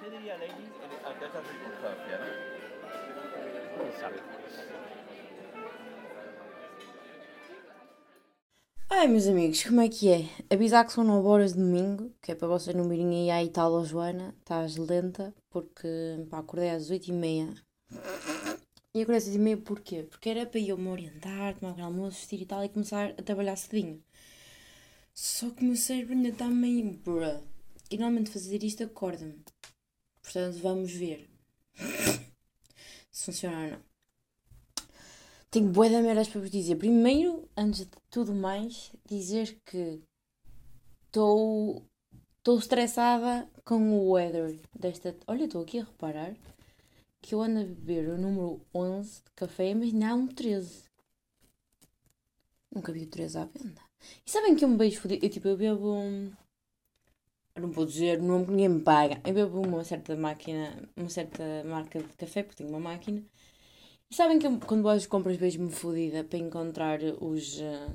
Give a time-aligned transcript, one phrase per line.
[0.00, 0.66] ¿Qué diría Lenny?
[1.04, 2.54] Acá está circunstancia, ¿no?
[8.90, 10.28] Ai, meus amigos, como é que é?
[10.50, 13.42] Avisar que são 9 horas de domingo, que é para vocês não virem aí à
[13.42, 15.88] Itália, Joana, estás lenta, porque
[16.30, 17.54] pá, acordei às 8h30.
[18.94, 20.02] E acordei às 8h30 porquê?
[20.04, 23.22] Porque era para eu me orientar, tomar um almoço, vestir e tal, e começar a
[23.22, 24.02] trabalhar cedinho.
[25.12, 27.42] Só que o meu cérebro ainda está meio bruh.
[27.90, 29.44] E normalmente fazer isto acorda-me.
[30.24, 31.30] Portanto, vamos ver
[33.12, 33.82] se funciona ou não.
[35.50, 36.76] Tenho bué de merdas para vos dizer.
[36.76, 40.02] Primeiro, antes de tudo mais, dizer que
[41.06, 41.86] estou
[42.38, 45.16] estou estressada com o weather desta...
[45.26, 46.34] Olha, estou aqui a reparar
[47.22, 50.84] que eu ando a beber o número 11 de café, mas não o 13.
[52.74, 53.80] Nunca vi o 13 à venda.
[54.26, 55.24] E sabem que eu me beijo fodido?
[55.24, 55.94] Eu, tipo, eu bebo...
[55.94, 56.32] um-
[57.60, 59.20] não vou dizer o nome que ninguém me paga.
[59.24, 63.22] Eu bebo uma certa máquina, uma certa marca de café, porque tenho uma máquina.
[64.10, 67.60] E sabem que eu, quando vou às compras vejo-me fodida para encontrar os.
[67.60, 67.88] eh,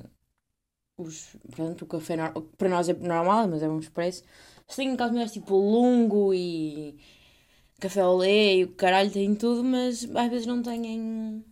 [0.98, 2.16] os pronto, o café
[2.58, 4.24] para nós é normal, mas é um expresso.
[4.68, 6.98] Se tenho aquelas mulheres tipo longo e
[7.80, 11.44] café ao lei e o caralho tem tudo, mas às vezes não têm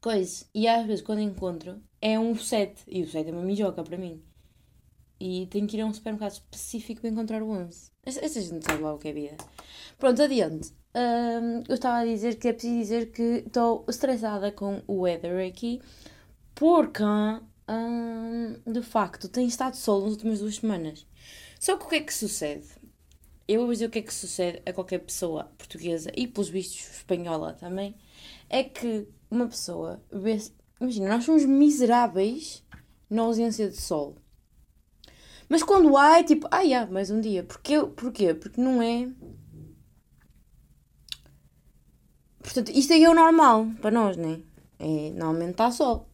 [0.00, 0.46] coisa.
[0.54, 3.98] E às vezes quando encontro é um 7 e o 7 é uma mijoca para
[3.98, 4.22] mim.
[5.26, 7.90] E tenho que ir a um supermercado específico para encontrar o 11.
[8.04, 9.38] Essa gente sabe lá o que é vida.
[9.98, 10.70] Pronto, adiante.
[10.94, 15.48] Hum, eu estava a dizer que é preciso dizer que estou estressada com o weather
[15.48, 15.80] aqui
[16.54, 21.06] porque, hum, de facto, tem estado sol nas últimas duas semanas.
[21.58, 22.68] Só que o que é que sucede?
[23.48, 26.98] Eu vou dizer o que é que sucede a qualquer pessoa portuguesa e, pelos vistos,
[26.98, 27.94] espanhola também.
[28.50, 30.38] É que uma pessoa vê.
[30.78, 32.62] Imagina, nós somos miseráveis
[33.08, 34.18] na ausência de sol.
[35.48, 37.44] Mas quando há, é tipo, ah, yeah, mais um dia.
[37.44, 37.80] Porquê?
[37.80, 38.34] Porquê?
[38.34, 39.08] Porque não é.
[42.42, 44.40] Portanto, isto aí é o normal para nós, né?
[44.78, 46.08] É, normalmente está sol.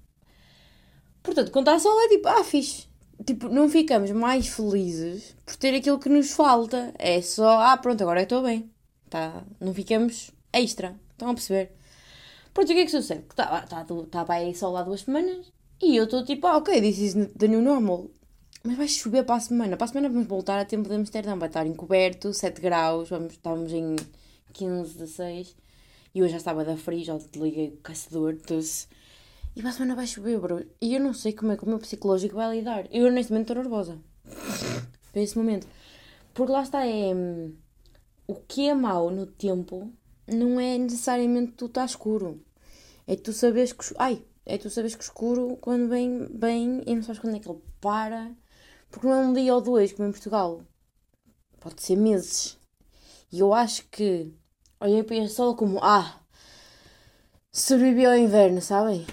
[1.23, 2.89] Portanto, quando está sol é tipo, ah, fixe.
[3.27, 6.95] Tipo, não ficamos mais felizes por ter aquilo que nos falta.
[6.99, 8.71] É só, ah, pronto, agora estou bem.
[9.09, 9.45] Tá?
[9.61, 10.99] Não ficamos extra.
[11.13, 11.73] Estão a perceber?
[12.55, 13.25] Pronto, o que é que sucede?
[13.29, 15.53] Está tá, tá, tá para aí sol há duas semanas
[15.83, 18.11] e eu estou tipo, ah, ok, this is the new normal.
[18.63, 19.77] Mas vai chover para a semana.
[19.77, 21.39] Para a semana vamos voltar a tempo de Amsterdão.
[21.39, 23.09] Vai estar encoberto, 7 graus.
[23.09, 23.97] Vamos, estávamos em
[24.53, 25.57] 15, 16.
[26.15, 28.87] E hoje já estava da frio, já liguei o caçador, doce.
[29.57, 30.67] E para a semana vai chover, bro.
[30.81, 32.87] E eu não sei como é que o meu psicológico vai lidar.
[32.93, 33.99] Eu neste momento estou nervosa.
[35.13, 35.67] Para esse momento.
[36.35, 37.15] Porque lá está, é.
[37.15, 37.55] hum,
[38.27, 39.91] O que é mau no tempo
[40.27, 42.41] não é necessariamente tu estar escuro.
[43.07, 43.85] É tu saberes que.
[43.99, 44.23] Ai!
[44.47, 47.61] É tu saberes que escuro, quando vem, vem e não sabes quando é que ele
[47.81, 48.31] para.
[48.91, 50.63] Porque não é um dia ou dois, como em Portugal.
[51.61, 52.59] Pode ser meses.
[53.33, 54.33] E eu acho que
[54.81, 56.21] olhei para este sol como, ah,
[57.53, 59.07] sobrevivi ao inverno, sabem?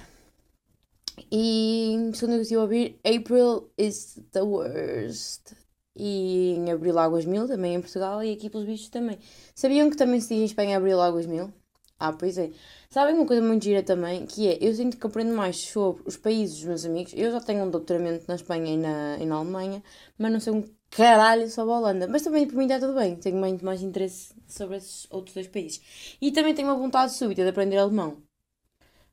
[1.31, 5.53] E segundo eu estive a ouvir, April is the worst.
[5.95, 9.17] E em Abril Águas Mil, também em Portugal, e aqui pelos bichos também.
[9.55, 11.51] Sabiam que também se diz em Espanha Abril Águas Mil?
[11.99, 12.51] Ah, pois é.
[12.89, 16.15] Sabem uma coisa muito gira também, que é, eu sinto que aprendo mais sobre os
[16.15, 17.13] países dos meus amigos.
[17.15, 19.83] Eu já tenho um doutoramento na Espanha e na, e na Alemanha,
[20.17, 22.07] mas não sei um caralho sobre a Holanda.
[22.07, 25.47] Mas também por mim está tudo bem, tenho muito mais interesse sobre esses outros dois
[25.47, 25.81] países.
[26.21, 28.23] E também tenho uma vontade súbita de aprender alemão.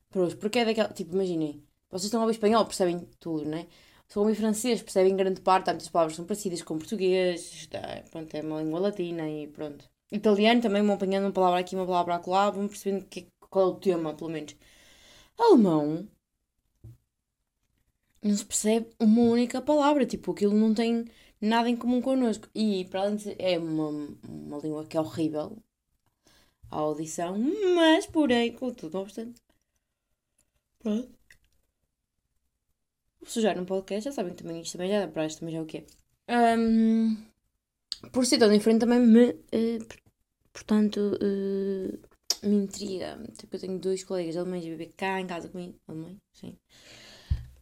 [0.09, 3.67] Pronto, porque é daquela, tipo, imaginem, vocês estão a ouvir espanhol, percebem tudo, né?
[4.07, 8.33] Se ouvir francês, percebem grande parte, há muitas palavras são parecidas com português, está, pronto,
[8.35, 9.89] é uma língua latina e pronto.
[10.11, 13.71] Italiano também vão apanhando uma palavra aqui, uma palavra acolá, vão percebendo que, qual é
[13.73, 14.55] o tema, pelo menos.
[15.39, 16.07] Alemão,
[18.21, 21.05] não se percebe uma única palavra, tipo, aquilo não tem
[21.39, 22.49] nada em comum connosco.
[22.53, 23.87] E, para além de ser, é uma,
[24.27, 25.57] uma língua que é horrível
[26.69, 27.39] a audição,
[27.75, 29.41] mas, porém, contudo, não obstante,
[30.79, 31.09] pronto.
[33.31, 35.53] Se já num podcast, já sabem que também isto também já dá para isto, também
[35.53, 35.85] já é o que é.
[36.27, 37.17] Ahm,
[38.11, 39.33] por ser tão diferente também me,
[39.87, 40.01] por-
[40.53, 41.97] portanto, eh,
[42.43, 43.17] me intriga.
[43.37, 45.75] Tipo, eu tenho dois colegas alemães a viver cá em casa comigo.
[45.87, 46.57] Alemães, sim.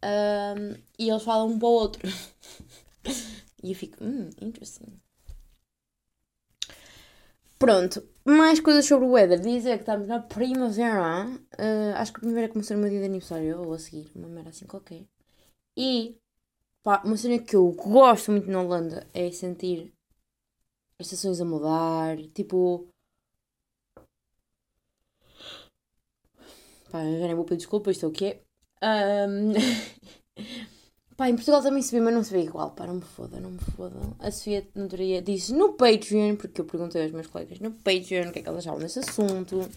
[0.02, 2.02] Ahm, e eles falam um para o outro.
[3.62, 5.00] e eu fico, hum, interesting.
[7.58, 9.40] Pronto, mais coisas sobre o weather.
[9.40, 11.26] Dizer que estamos na primavera.
[11.58, 14.28] Ah, acho que a primavera começou no meu dia de aniversário, ou a seguir, uma
[14.28, 15.04] merda assim qualquer.
[15.76, 16.16] E,
[16.82, 19.92] pá, uma cena que eu gosto muito na Holanda é sentir
[21.00, 22.18] as estações a mudar.
[22.34, 22.86] Tipo.
[26.94, 28.38] Pá, já nem vou pedir desculpa, isto é o é.
[28.80, 29.52] Ahm,
[31.16, 32.70] Pá, em Portugal também se vê, mas não se vê igual.
[32.70, 33.96] Pá, não me foda, não me foda.
[34.20, 38.32] A Sofia Notaria disse no Patreon, porque eu perguntei aos meus colegas no Patreon o
[38.32, 39.68] que é que elas achavam desse assunto.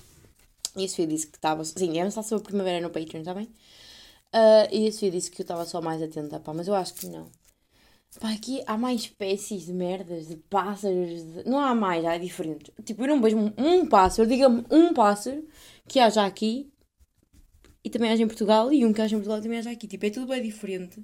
[0.75, 1.63] E a Sofia disse que estava.
[1.65, 3.45] Sim, íamos falar sobre a primavera no Patreon, está bem?
[3.45, 6.93] Uh, e a Sofia disse que eu estava só mais atenta, pá, mas eu acho
[6.93, 7.31] que não.
[8.19, 11.23] Pá, aqui há mais espécies de merdas, de pássaros.
[11.23, 11.49] De...
[11.49, 12.71] Não há mais, há diferentes.
[12.85, 15.43] Tipo, eu não vejo um, um pássaro, diga-me um pássaro
[15.87, 16.71] que haja aqui
[17.87, 19.87] e também haja em Portugal e um que haja em Portugal também haja aqui.
[19.87, 21.01] Tipo, é tudo bem diferente.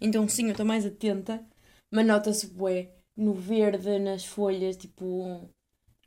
[0.00, 1.46] Então, sim, eu estou mais atenta,
[1.90, 5.50] mas nota-se bué no verde, nas folhas, tipo,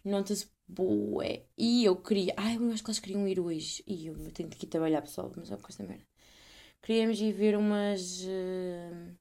[0.03, 1.45] nota-se bué.
[1.55, 2.33] E eu queria.
[2.35, 3.83] Ai, eu acho que elas queriam ir hoje.
[3.85, 6.03] E eu tenho que ir trabalhar, pessoal, mas é causa da merda.
[6.81, 8.21] Queríamos ir ver umas.
[8.23, 9.15] Uh...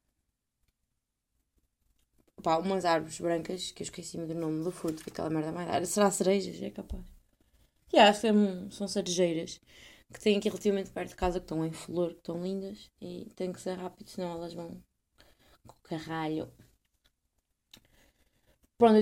[2.42, 5.88] Pá, umas árvores brancas, que eu esqueci-me do nome do fruto, que aquela merda mais.
[5.90, 6.62] Será cerejas?
[6.62, 7.02] É capaz.
[7.92, 9.60] E yeah, acho que é são cerejeiras
[10.12, 13.30] que têm aqui relativamente perto de casa, que estão em flor, que estão lindas e
[13.34, 14.82] tem que ser rápido, senão elas vão
[15.66, 16.48] com o caralho.
[18.78, 18.96] Pronto,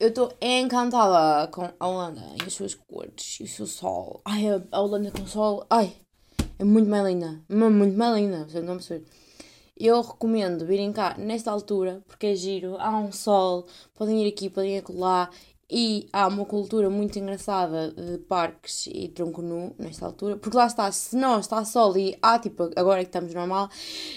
[0.00, 4.20] eu estou encantada com a Holanda e as suas cores e o seu sol.
[4.24, 5.96] Ai, a Holanda com sol, ai,
[6.58, 9.06] é muito mais linda, muito mais linda, vocês não perceber.
[9.76, 14.50] Eu recomendo virem cá nesta altura, porque é giro, há um sol, podem ir aqui,
[14.50, 15.30] podem ir lá
[15.70, 20.66] e há uma cultura muito engraçada de parques e tronco nu nesta altura, porque lá
[20.66, 23.68] está, se não está sol e há tipo, agora é que estamos normal,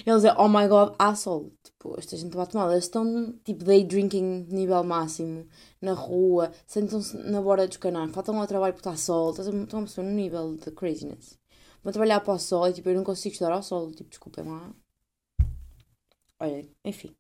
[0.06, 1.52] eles é oh my god, há sol.
[1.64, 5.46] Tipo, esta gente bate mal, eles estão tipo day drinking nível máximo
[5.80, 9.84] na rua, sentam-se na borda dos canais, faltam ao trabalho porque está sol, estão a
[9.84, 11.38] pessoa no nível de craziness.
[11.84, 14.46] Vão trabalhar para o sol e tipo, eu não consigo estudar ao sol, tipo, desculpem
[14.46, 14.74] lá.
[16.40, 17.16] Olha, enfim.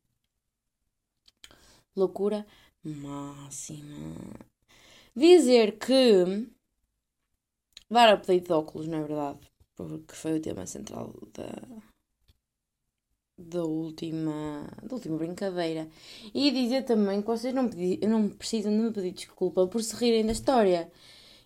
[1.95, 2.45] Loucura
[2.83, 4.15] máxima.
[5.15, 6.47] Dizer que
[7.89, 9.39] dar update de óculos, não é verdade?
[9.75, 11.49] Porque foi o tema central da,
[13.37, 15.87] da última, da última brincadeira.
[16.33, 19.95] E dizer também que vocês não, pedi, não precisam de me pedir desculpa por se
[19.95, 20.91] rirem da história.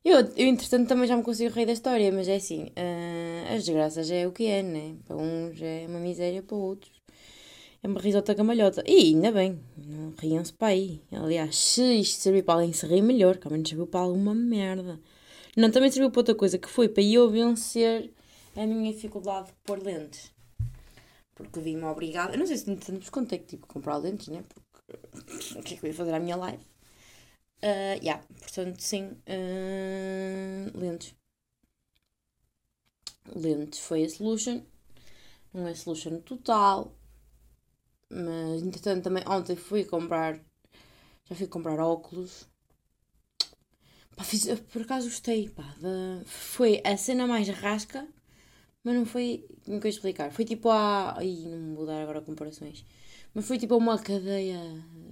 [0.03, 3.65] Eu, eu entretanto, também já me consigo rir da história, mas é assim: uh, as
[3.65, 4.95] desgraças é o que é, né?
[5.05, 6.96] Para uns é uma miséria, para outros
[7.83, 8.83] é uma risota gamalhota.
[8.85, 11.01] E ainda bem, não riam-se para aí.
[11.11, 14.33] Aliás, se isto serviu para alguém se rir melhor, que ao menos serviu para alguma
[14.33, 14.99] merda.
[15.55, 18.13] Não, também serviu para outra coisa, que foi para eu vencer
[18.55, 20.31] a minha dificuldade de pôr lentes.
[21.35, 22.33] Porque vi-me obrigada.
[22.33, 24.43] Eu não sei se tanto vos contei que que comprar lentes, né?
[24.47, 26.63] Porque o que é que eu ia fazer à minha live?
[27.63, 29.17] Uh, yeah, portanto, sim.
[29.27, 31.15] Uh, lentes.
[33.35, 34.61] Lentes foi a solution.
[35.53, 36.95] Não é solution total.
[38.09, 40.39] Mas entretanto também ontem fui comprar.
[41.25, 42.47] Já fui comprar óculos.
[44.15, 45.49] Pá, fiz, por acaso gostei.
[45.49, 48.07] Pá, de, foi a cena mais rasca,
[48.83, 49.45] mas não foi.
[49.67, 50.31] Não quero explicar.
[50.31, 51.17] Foi tipo a.
[51.17, 52.85] Ai, não vou dar agora comparações.
[53.33, 54.59] Mas foi tipo uma cadeia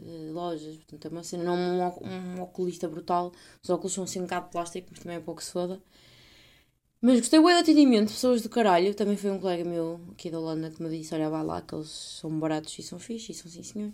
[0.02, 0.78] de lojas.
[0.78, 3.32] Portanto, é uma cena, não um, um oculista brutal.
[3.62, 5.82] Os óculos são assim um bocado de plástico, mas também é pouco se foda.
[7.02, 8.94] Mas gostei do atendimento, pessoas do caralho.
[8.96, 11.76] Também foi um colega meu aqui da Holanda que me disse: Olha, vai lá, que
[11.76, 13.92] eles são baratos e são fixos, e são sim senhor.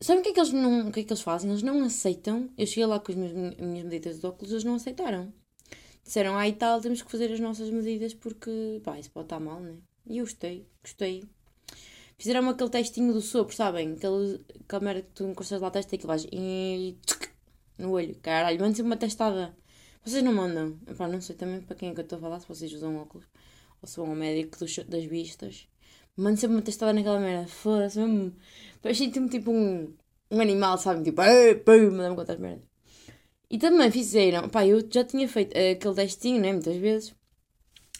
[0.00, 0.90] Sabe o que é que eles não.
[0.92, 1.50] Que é que eles fazem?
[1.50, 2.50] Eles não aceitam.
[2.56, 5.32] Eu cheguei lá com as minhas, minhas medidas de óculos, eles não aceitaram.
[6.04, 9.40] Disseram, ah e tal, temos que fazer as nossas medidas porque, pá, isso pode estar
[9.40, 9.76] mal, né?
[10.06, 11.24] E eu gostei, gostei.
[12.16, 13.92] Fizeram aquele testinho do sopro, sabem?
[13.92, 16.96] Aquela merda que tu encostas lá, testa e que vais e
[17.76, 18.16] no olho.
[18.22, 19.54] Caralho, manda sempre uma testada.
[20.08, 20.78] Vocês não mandam?
[20.86, 22.96] Epá, não sei também para quem é que eu estou a falar, se vocês usam
[22.96, 23.26] óculos
[23.82, 25.68] ou se vão ao médico dos, das vistas.
[26.16, 27.46] Mando sempre uma testada naquela merda.
[27.46, 28.34] Foda-se mesmo.
[28.94, 29.94] Sinto-me tipo um,
[30.30, 31.04] um animal, sabe?
[31.04, 31.20] Tipo,
[31.62, 32.64] pum, mandar-me contar as merdas.
[33.50, 36.52] E também fizeram, pá, eu já tinha feito aquele testinho, né?
[36.52, 37.14] Muitas vezes.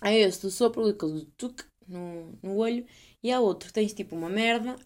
[0.00, 2.86] Aí esse do sopro, aquele tuc no, no olho.
[3.22, 4.76] E há outro, tens tipo uma merda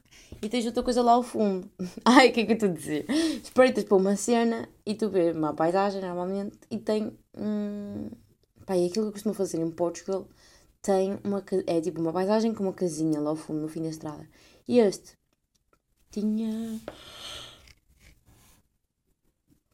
[0.42, 1.70] e tens outra coisa lá ao fundo.
[2.04, 3.06] Ai, o que é que eu estou a dizer?
[3.42, 8.11] Espreitas para uma cena e tu vês uma paisagem normalmente e tem um.
[8.66, 10.26] Pá, e aquilo que eu costumo fazer em Portugal
[10.82, 11.44] tem uma.
[11.66, 14.28] É tipo uma paisagem com uma casinha lá ao fundo, no fim da estrada.
[14.66, 15.16] E este
[16.11, 16.80] tinha.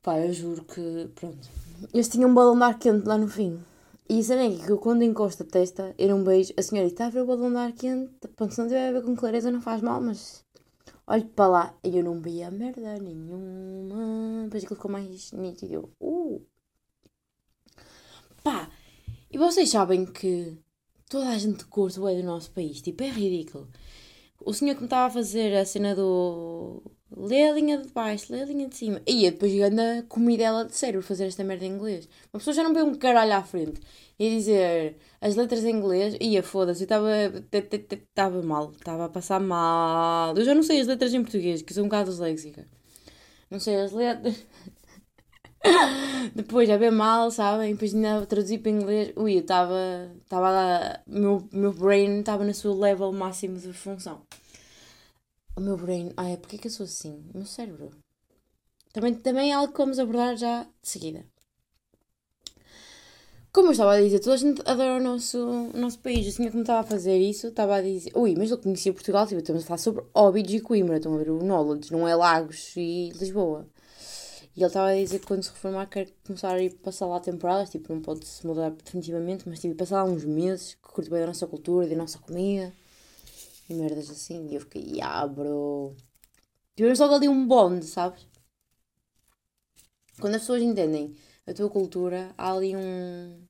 [0.02, 1.10] Pá, eu juro que.
[1.14, 1.48] Pronto.
[1.94, 3.58] Este tinha um balão de ar quente lá no fim.
[4.10, 6.52] E isso é que eu quando encosto a testa, eu não beijo.
[6.56, 8.28] A senhora está a ver o balão de ar quente.
[8.37, 10.44] Pronto, se não tiver a ver com clareza não faz mal, mas
[11.08, 14.44] olho para lá e eu não vi a merda nenhuma.
[14.44, 15.74] Depois aquilo ficou mais nítido.
[15.74, 16.46] Eu, uh!
[18.44, 18.70] Pá!
[19.30, 20.58] E vocês sabem que
[21.08, 22.80] toda a gente curte o é do nosso país.
[22.82, 23.68] Tipo, é ridículo.
[24.40, 26.82] O senhor que me estava a fazer a cena do.
[27.16, 29.00] Lê a linha de baixo, lê a linha de cima.
[29.06, 32.08] E depois anda comidela de cérebro fazer esta merda em inglês.
[32.32, 33.80] Uma pessoa já não vê um caralho à frente
[34.18, 36.88] e dizer as letras em inglês, ia foda-se, eu
[37.92, 40.36] estava mal, estava a passar mal.
[40.36, 42.66] Eu já não sei as letras em português, que sou um bocado disléxica.
[43.50, 44.44] Não sei as letras.
[46.34, 47.72] Depois, a ver mal, sabem?
[47.72, 49.12] Depois ainda traduzir para inglês.
[49.16, 50.10] Ui, eu estava.
[50.22, 51.00] Estava.
[51.06, 54.22] Meu, meu brain estava no seu level máximo de função.
[55.58, 56.12] O meu brain.
[56.16, 57.20] Ai, porquê que eu sou assim?
[57.34, 57.90] O meu cérebro.
[58.92, 61.26] Também, também é algo que vamos abordar já de seguida.
[63.52, 66.28] Como eu estava a dizer, toda a gente adora o nosso, o nosso país.
[66.28, 68.12] O senhor que me estava a fazer isso estava a dizer.
[68.14, 70.98] Ui, mas eu conhecia Portugal, tipo, estamos a falar sobre Óbidos e Coimbra.
[70.98, 73.66] Estão a ver o Knowledge, não é Lagos e Lisboa.
[74.54, 77.18] E ele estava a dizer que quando se reformar quer começar a ir passar lá
[77.18, 81.10] temporadas, tipo, não pode se mudar definitivamente, mas tipo, passar lá uns meses, que curte
[81.10, 82.72] bem da nossa cultura, da nossa comida
[83.68, 84.48] e merdas assim.
[84.48, 85.94] E eu fiquei, ah, bro.
[86.76, 88.26] Tivemos logo ali um bonde, sabes?
[90.20, 91.14] Quando as pessoas entendem
[91.46, 93.44] a tua cultura, há ali um.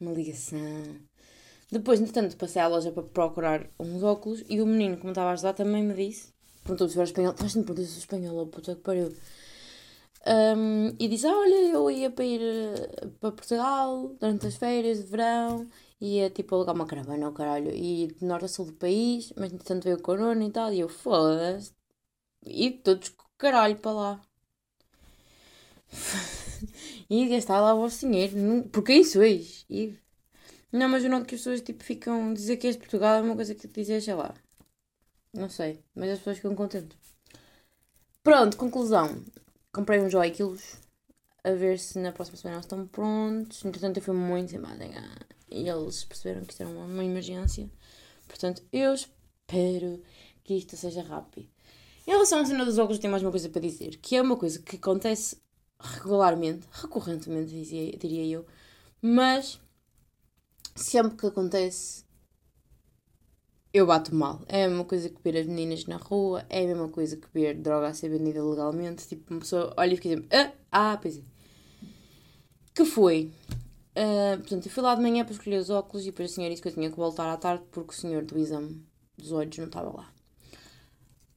[0.00, 0.58] uma ligação.
[1.70, 5.30] Depois, entretanto, passei à loja para procurar uns óculos e o menino que me estava
[5.30, 6.32] a ajudar também me disse.
[6.62, 7.32] Perguntou se era espanhol.
[7.32, 9.12] Estás me perguntar se espanhol, puta que pariu.
[10.26, 14.98] Um, e disse: ah, Olha, eu ia para ir uh, para Portugal durante as férias
[14.98, 15.68] de verão,
[16.00, 19.52] ia tipo alugar uma caravana, o caralho, e de norte a sul do país, mas
[19.52, 21.72] entretanto veio o corona e tal, e eu foda-se,
[22.44, 24.20] e todos com caralho para lá.
[27.10, 28.34] e gastar lá o vosso dinheiro,
[28.72, 29.64] porque é isso hoje.
[29.70, 29.94] E...
[30.72, 32.34] Não, mas eu noto que as pessoas tipo, ficam.
[32.34, 34.34] Dizer que és de Portugal é uma coisa que dizer, sei lá.
[35.32, 36.96] Não sei, mas as pessoas ficam contentes.
[38.22, 39.22] Pronto, conclusão
[39.76, 40.80] comprei uns joiquilos
[41.44, 43.62] a ver se na próxima semana eles estão prontos.
[43.64, 44.60] Entretanto, eu fui muito sem
[45.50, 47.70] e eles perceberam que isto era uma, uma emergência.
[48.26, 50.02] Portanto, eu espero
[50.44, 51.48] que isto seja rápido.
[52.06, 54.36] Em relação à cena dos óculos, tenho mais uma coisa para dizer, que é uma
[54.36, 55.38] coisa que acontece
[55.78, 58.46] regularmente, recorrentemente, dizia, diria eu,
[59.02, 59.60] mas
[60.74, 62.06] sempre que acontece
[63.72, 64.40] eu bato mal.
[64.48, 67.28] É a mesma coisa que ver as meninas na rua, é a mesma coisa que
[67.32, 69.06] ver droga a ser vendida legalmente.
[69.06, 71.22] Tipo, uma pessoa olha e fica dizendo, ah, ah, pois é.
[72.74, 73.30] Que foi?
[73.96, 76.50] Uh, portanto, eu fui lá de manhã para escolher os óculos e depois a senhora
[76.52, 78.86] disse que eu tinha que voltar à tarde porque o senhor do exame
[79.16, 80.12] dos olhos não estava lá.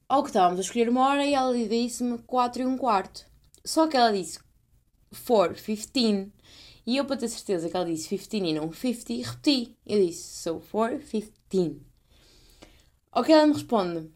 [0.06, 3.24] Ao que estávamos a escolher uma hora e ela disse-me 4 e um quarto.
[3.64, 4.38] Só que ela disse
[5.26, 6.32] 4, 15.
[6.86, 9.78] E eu, para ter certeza que ela disse 15 e não 50, repeti.
[9.86, 10.98] Eu disse, so 4,
[11.48, 11.80] 15.
[13.12, 14.10] Ok, ela me responde: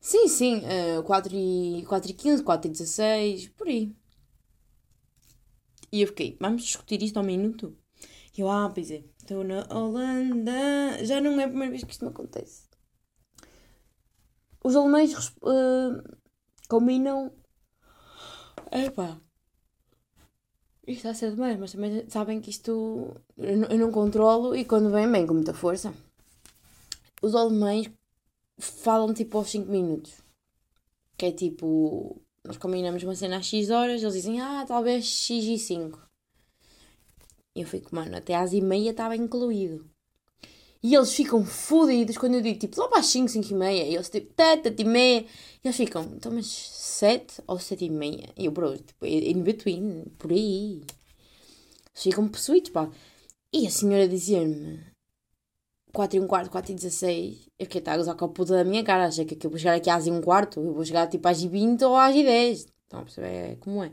[0.00, 0.62] Sim, sim,
[0.98, 3.94] uh, 4, e, 4 e 15, 4 e 16, por aí.
[5.92, 7.76] E eu fiquei: Vamos discutir isto ao minuto?
[8.36, 11.04] E eu, ah, pois é, estou na Holanda.
[11.04, 12.64] Já não é a primeira vez que isto me acontece.
[14.62, 15.12] Os alemães
[15.42, 16.18] uh,
[16.68, 17.32] combinam.
[18.72, 19.20] Epá.
[20.86, 24.54] Isto está a ser demais, mas também sabem que isto eu não, eu não controlo
[24.54, 25.94] e quando vem, vem com muita força.
[27.22, 27.90] Os alemães
[28.58, 30.12] falam tipo aos 5 minutos.
[31.16, 35.44] Que é tipo, nós combinamos uma cena às X horas, eles dizem, ah, talvez X
[35.44, 36.13] e 5.
[37.54, 39.84] Eu fico, mano, até às e meia estava incluído.
[40.82, 43.84] E eles ficam fodidos quando eu digo, tipo, lá para as 5, 5 e meia.
[43.84, 45.20] E eles, tipo, 7, e meia.
[45.20, 48.28] E eles ficam, então, mas 7 ou 7 e meia?
[48.36, 50.82] E eu, bro, tipo, in between, por aí.
[50.82, 52.90] Eles ficam possuídos, pá.
[53.52, 54.84] E a senhora dizia-me,
[55.94, 58.64] 4 e um quarto, 4 e 16, eu fiquei a gozar com a puta da
[58.64, 59.06] minha cara.
[59.06, 61.40] Achei que eu vou chegar aqui às e um quarto, eu vou chegar tipo às
[61.40, 62.58] e 20 ou às e 10.
[62.58, 63.92] Estão a perceber como é?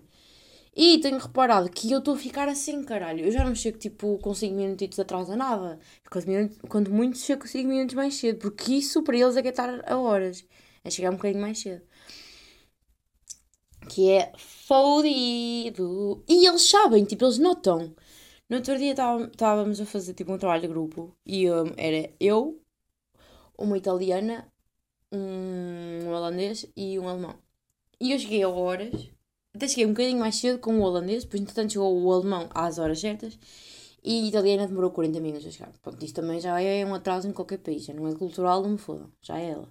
[0.75, 3.25] E tenho reparado que eu estou a ficar assim, caralho.
[3.25, 5.79] Eu já não chego tipo com 5 minutos atrás a nada.
[6.09, 6.25] Quando,
[6.67, 8.39] quando muito chego com 5 minutos mais cedo.
[8.39, 10.45] Porque isso para eles é que é estar a horas.
[10.83, 11.83] É chegar um bocadinho mais cedo.
[13.89, 16.23] Que é fodido.
[16.27, 17.93] E eles sabem, tipo, eles notam.
[18.49, 22.61] No outro dia estávamos a fazer tipo um trabalho de grupo e um, era eu,
[23.57, 24.51] uma italiana,
[25.11, 27.39] um holandês e um alemão.
[27.99, 29.09] E eu cheguei a horas,
[29.55, 32.77] até cheguei um bocadinho mais cedo com o holandês, depois entretanto chegou o alemão às
[32.79, 33.37] horas certas
[34.03, 35.71] e a italiana demorou 40 minutos a chegar.
[35.81, 38.71] Pronto, isto também já é um atraso em qualquer país, já não é cultural, não
[38.71, 39.69] me fodam, já é ela.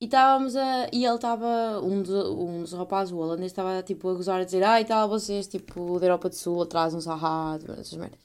[0.00, 0.88] E estávamos a.
[0.92, 1.80] E ele estava.
[1.82, 5.46] Um, um dos rapazes, o holandês, estava tipo a gozar a dizer: Ai, tal, vocês,
[5.48, 8.20] tipo, da Europa do Sul, atrasam-se, ahá, essas merdas.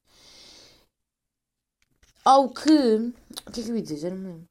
[2.26, 2.70] Ao que.
[3.48, 4.10] O que é que eu ia dizer?
[4.12, 4.51] Não me lembro.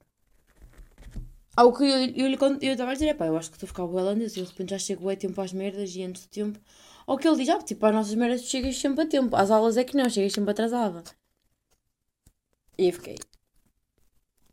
[1.56, 3.68] Ao que eu, eu, eu, eu estava a dizer: pá, eu acho que estou a
[3.68, 6.58] ficar holandês e de repente já chego é tempo às merdas e antes do tempo.
[7.06, 9.36] Ao que ele diz: Ah, tipo, às nossas merdas tu chegas sempre a tempo.
[9.36, 11.02] Às aulas é que não, chegas sempre atrasada.
[12.78, 13.18] E eu fiquei.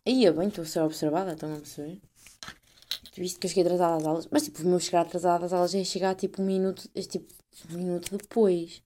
[0.05, 2.01] Aí, bem, estou a ser observada, estão a perceber?
[3.21, 5.73] visto que eu cheguei atrasada às aulas, mas tipo, o meu chegar atrasada às aulas
[5.73, 7.25] é chegar tipo um minuto, é, tipo,
[7.71, 8.81] um minuto depois.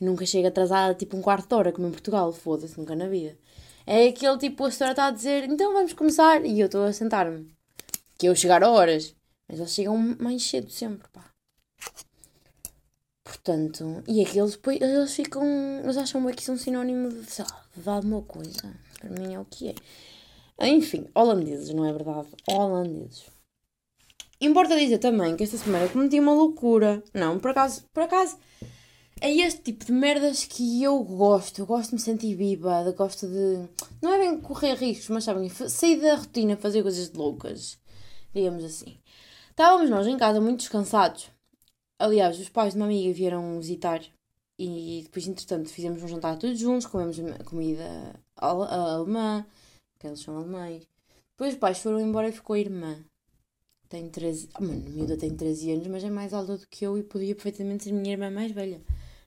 [0.00, 3.08] E nunca chega atrasada tipo um quarto de hora, como em Portugal, foda-se, nunca na
[3.08, 3.36] vida.
[3.90, 6.92] É aquele tipo, a senhora está a dizer, então vamos começar, e eu estou a
[6.92, 7.50] sentar-me.
[8.18, 9.16] Que eu chegar a horas.
[9.48, 11.24] Mas eles chegam mais cedo sempre, pá.
[13.24, 15.42] Portanto, e aqueles depois, eles ficam,
[15.82, 18.74] eles acham que isso é um sinónimo de, sei lá, de alguma coisa.
[19.00, 20.66] Para mim é o que é.
[20.68, 22.28] Enfim, holandeses, não é verdade?
[22.46, 23.24] Holandeses.
[24.38, 27.02] Importa dizer também que esta semana cometi uma loucura.
[27.14, 28.36] Não, por acaso, por acaso,
[29.20, 31.60] é este tipo de merdas que eu gosto.
[31.60, 33.68] Eu gosto de me sentir viva, gosto de.
[34.00, 37.78] Não é bem correr riscos, mas sabem, sair da rotina, fazer coisas loucas.
[38.34, 38.98] Digamos assim.
[39.50, 41.30] Estávamos nós em casa muito descansados.
[41.98, 44.00] Aliás, os pais de uma amiga vieram visitar
[44.58, 49.46] e depois, entretanto, fizemos um jantar todos juntos, comemos comida alemã,
[49.98, 50.86] que eles são alemães.
[51.30, 53.04] Depois os pais foram embora e ficou a irmã.
[53.88, 54.48] Tem 13.
[54.58, 57.34] Oh, mano, miúda tem 13 anos, mas é mais alta do que eu e podia
[57.34, 58.80] perfeitamente ser minha irmã mais velha.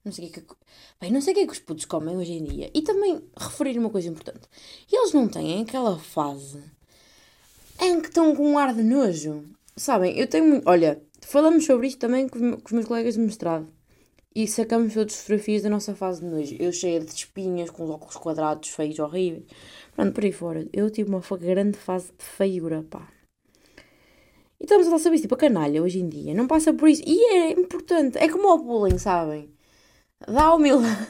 [0.04, 0.56] Não sei o que é que.
[1.00, 2.72] Bem, não sei o que é que os putos comem hoje em dia.
[2.74, 4.48] E também referir uma coisa importante.
[4.92, 6.64] Eles não têm aquela fase
[7.80, 9.44] em que estão com um ar de nojo.
[9.76, 10.68] Sabem, eu tenho muito.
[10.68, 13.68] Olha, falamos sobre isto também com, com os meus colegas de mestrado.
[14.34, 16.56] E sacamos todas as fotografias da nossa fase de nojo.
[16.58, 19.44] Eu cheia de espinhas, com os óculos quadrados, feios, horríveis.
[19.94, 20.68] Pronto, por aí fora.
[20.72, 23.08] Eu tive uma grande fase de feiura, pá.
[24.60, 25.24] E estamos a falar sobre isso.
[25.24, 27.04] Tipo, a canalha hoje em dia não passa por isso.
[27.06, 28.18] E é importante.
[28.18, 29.50] É como o bullying, sabem?
[30.28, 31.08] Dá humildade.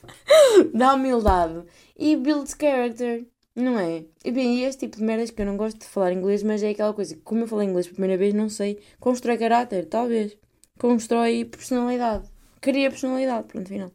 [0.74, 1.64] Dá humildade.
[1.96, 3.26] E builds character.
[3.56, 4.04] Não é?
[4.24, 6.62] E bem, e este tipo de merdas que eu não gosto de falar inglês, mas
[6.62, 9.86] é aquela coisa que, como eu falei inglês pela primeira vez, não sei, constrói caráter,
[9.86, 10.36] talvez.
[10.76, 12.28] Constrói personalidade.
[12.60, 13.92] Cria personalidade, pronto, final.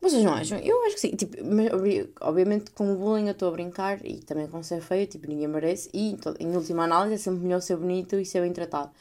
[0.00, 0.58] Vocês não acham?
[0.60, 1.10] Eu acho que sim.
[1.16, 1.68] Tipo, mas,
[2.20, 5.48] obviamente, com o bullying eu estou a brincar e também com ser feio, tipo, ninguém
[5.48, 5.90] merece.
[5.92, 8.92] E, em última análise, é sempre melhor ser bonito e ser bem tratado.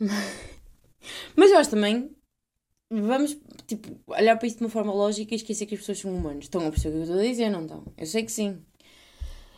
[1.36, 2.10] Mas eu acho também
[2.90, 6.14] vamos, tipo, olhar para isto de uma forma lógica e esquecer que as pessoas são
[6.14, 6.44] humanos.
[6.44, 7.84] Estão a perceber o que eu estou a dizer, não estão?
[7.96, 8.62] Eu sei que sim.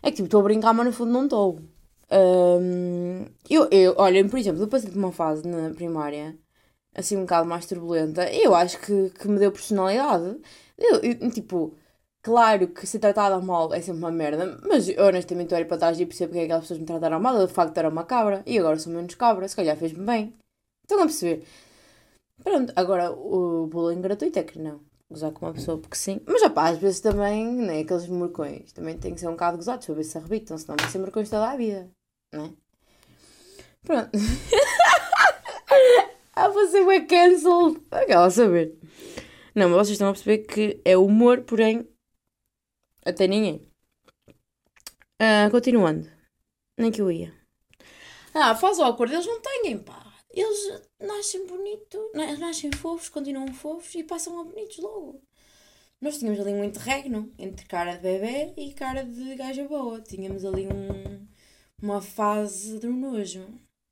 [0.02, 1.60] É que, tipo, estou a brincar, mas no fundo não estou.
[2.10, 6.38] Um, eu, eu, olha, por exemplo, passei de uma fase na primária,
[6.94, 10.38] assim um bocado mais turbulenta, eu acho que, que me deu personalidade.
[10.78, 11.74] Eu, eu, tipo,
[12.22, 16.00] claro que ser tratada mal é sempre uma merda, mas eu, honestamente olho para trás
[16.00, 17.36] e percebo porque é que aquelas pessoas me trataram mal.
[17.36, 20.34] Eu de facto era uma cabra e agora sou menos cabra, se calhar fez-me bem.
[20.84, 21.46] Estão a perceber?
[22.42, 24.80] Pronto, agora o bullying gratuito é que não.
[25.08, 26.20] Gozar com uma pessoa porque sim.
[26.26, 29.86] Mas opá, às vezes também, né, aqueles morcões, também tem que ser um bocado gozados
[29.86, 31.90] para ver se arrebitam, senão vão ser morcões toda a vida,
[32.32, 32.52] não é?
[33.82, 34.10] Pronto.
[36.34, 37.80] ah, você foi cancelled.
[37.90, 38.78] Aquela a saber.
[39.54, 41.86] Não, mas vocês estão a perceber que é humor, porém,
[43.04, 43.66] até ninguém.
[45.20, 46.10] Uh, continuando.
[46.78, 47.34] Nem que eu ia.
[48.34, 50.01] Ah, faz o acordo, eles não têm, pá
[50.40, 52.00] eles nascem bonitos,
[52.38, 55.20] nascem fofos, continuam fofos e passam a bonitos logo.
[56.00, 60.00] Nós tínhamos ali um interregno entre cara de bebê e cara de gaja boa.
[60.00, 61.28] Tínhamos ali um,
[61.80, 63.46] uma fase de nojo.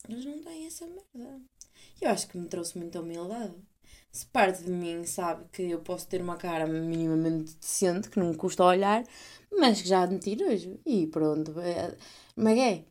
[0.09, 1.41] Eles não têm essa merda.
[2.01, 3.55] Eu acho que me trouxe muita humildade.
[4.11, 8.31] Se parte de mim sabe que eu posso ter uma cara minimamente decente, que não
[8.31, 9.05] me custa olhar,
[9.53, 10.81] mas que já admiti nojo.
[10.85, 11.55] E pronto.
[12.35, 12.85] Mas é.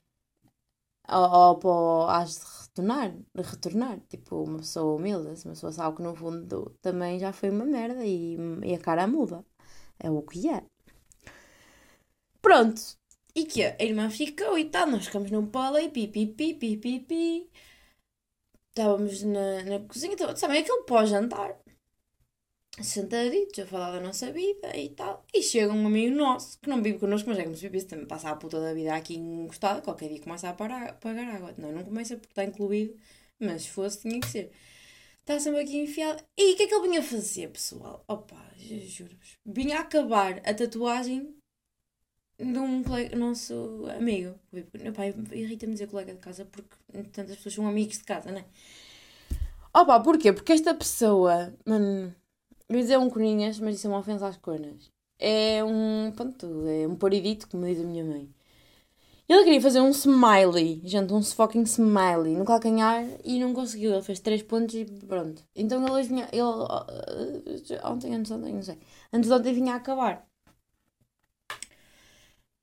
[1.09, 2.45] Ou, ou, ou has de
[2.79, 3.99] retornar, retornar.
[4.09, 8.05] Tipo, uma pessoa humilde, uma pessoa sabe que no fundo também já foi uma merda
[8.05, 9.45] e, e a cara muda.
[9.99, 10.63] É o que é.
[12.41, 12.81] Pronto.
[13.35, 16.53] E que a irmã ficou e tal, nós ficamos num pala e pi, pi, pi,
[16.53, 17.49] pi, pi, pi.
[18.69, 21.57] Estávamos na, na cozinha, sabem, aquele pós-jantar
[22.83, 25.25] sentaditos a falar da nossa vida e tal.
[25.33, 28.05] E chega um amigo nosso que não vive connosco, mas é como se vivesse também
[28.05, 29.81] passa a puta da vida aqui encostado.
[29.81, 31.53] Qualquer dia começa a parar, pagar água.
[31.57, 32.95] Não, não começa porque está incluído,
[33.39, 34.51] mas se fosse tinha que ser.
[35.19, 36.23] Está sempre aqui enfiado.
[36.37, 38.03] E o que é que ele vinha fazer, pessoal?
[38.07, 39.37] Opa, juro-vos.
[39.45, 41.35] Vinha acabar a tatuagem
[42.37, 44.39] de um colega, nosso amigo.
[45.31, 46.75] Irrita-me dizer colega de casa porque
[47.11, 48.45] tantas pessoas são amigos de casa, não é?
[49.73, 50.33] Opa, porquê?
[50.33, 52.15] Porque esta pessoa, mano
[52.77, 54.91] ia dizer um coninhas, mas isso é uma ofensa às cornas.
[55.19, 56.11] É um.
[56.15, 58.29] Pronto, é um paridito, como diz a minha mãe.
[59.27, 63.91] Ele queria fazer um smiley, gente, um fucking smiley no calcanhar e não conseguiu.
[63.93, 65.43] Ele fez 3 pontos e pronto.
[65.55, 66.27] Então ele vinha.
[66.31, 66.41] Ele,
[67.83, 68.77] ontem, antes ontem, não sei.
[69.13, 70.27] Antes de ontem vinha a acabar.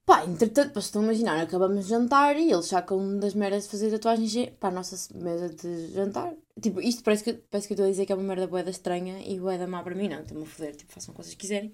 [0.05, 3.71] Pá, entretanto, para estão a imaginar, acabamos de jantar e eles sacam das merdas de
[3.71, 6.33] fazer tatuagens para a nossa mesa de jantar.
[6.61, 8.71] Tipo, isto parece que, parece que eu estou a dizer que é uma merda boeda
[8.71, 10.21] estranha e boeda má para mim, não.
[10.21, 11.73] Estou-me a foder, tipo, façam o que vocês quiserem.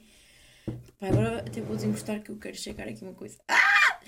[0.98, 3.38] Pá, agora até vou desencostar que eu quero chegar aqui uma coisa.
[3.48, 4.00] Ah!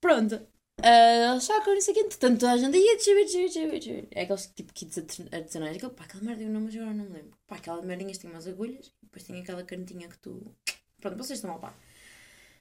[0.00, 0.34] Pronto.
[0.80, 1.98] Uh, saca, não sei o.
[1.98, 4.08] Entretanto, toda a gente ia descer, descer, descer, descer.
[4.10, 4.98] É aqueles tipo kits
[5.32, 5.76] artesanais.
[5.76, 7.36] Aquele, pá, aquela merda eu não, mas agora não me lembro.
[7.46, 10.54] Pá, aquelas merdinhas tinham umas agulhas e depois tinha aquela canetinha que tu.
[11.00, 11.74] Pronto, vocês estão ao pá.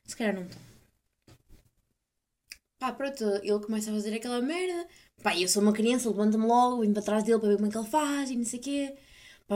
[0.06, 0.62] Se calhar não estão.
[2.80, 4.88] Pá, pronto, ele começa a fazer aquela merda.
[5.21, 7.71] Pá, eu sou uma criança, levanta-me logo, vim para trás dele para ver como é
[7.71, 8.95] que ele faz e não sei o quê.
[9.47, 9.56] Pá,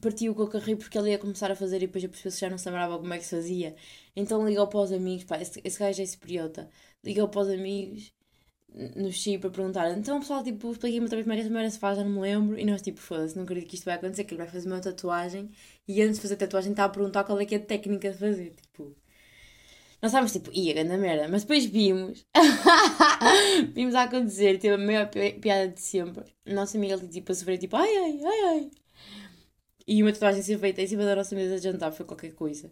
[0.00, 2.40] partiu com o carrinho porque ele ia começar a fazer e depois eu percebi que
[2.40, 3.74] já não se lembrava como é que se fazia.
[4.14, 6.70] Então ligou para os amigos, pá, esse, esse gajo é superiota.
[7.04, 8.12] Ligou para os amigos
[8.96, 11.78] no Xi para perguntar, então pessoal, tipo, expliquei-me outra vez como é que essa se
[11.80, 12.58] faz, já não me lembro.
[12.58, 14.80] E nós, tipo, foda-se, não acredito que isto vai acontecer, que ele vai fazer uma
[14.80, 15.50] tatuagem
[15.86, 18.12] e antes de fazer a tatuagem está a perguntar qual é que é a técnica
[18.12, 18.94] de fazer, tipo.
[20.00, 21.28] Nós estávamos tipo, ia, grande merda.
[21.28, 22.24] Mas depois vimos.
[23.74, 24.58] vimos a acontecer.
[24.58, 25.08] Teve a maior
[25.40, 26.24] piada de sempre.
[26.46, 28.70] Nossa amiga ali tipo a sofrer, tipo, ai, ai, ai, ai.
[29.86, 32.70] E uma tatuagem ser feita em cima da nossa mesa de jantar foi qualquer coisa.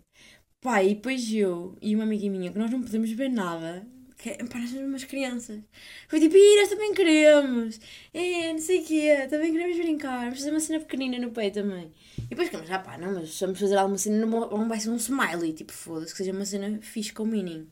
[0.61, 4.37] Pá, e depois eu e uma amiga minha, que nós não podemos ver nada, que,
[4.43, 5.61] nós somos umas crianças.
[6.09, 7.79] Foi tipo, nós também queremos.
[8.13, 10.21] É, não sei o quê, também queremos brincar.
[10.25, 11.93] Vamos fazer uma cena pequenina no peito também.
[12.19, 14.97] E depois ficamos, ah pá, não, mas vamos fazer alguma cena, não, vai ser um
[14.97, 17.69] smiley, tipo, foda-se, que seja uma cena fixe com o meaning.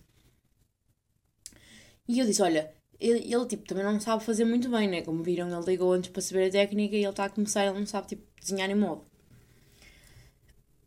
[2.07, 5.03] E eu disse, olha, ele, ele, tipo, também não sabe fazer muito bem, né?
[5.03, 7.79] Como viram, ele ligou antes para saber a técnica e ele está a começar, ele
[7.79, 9.05] não sabe, tipo, desenhar em modo.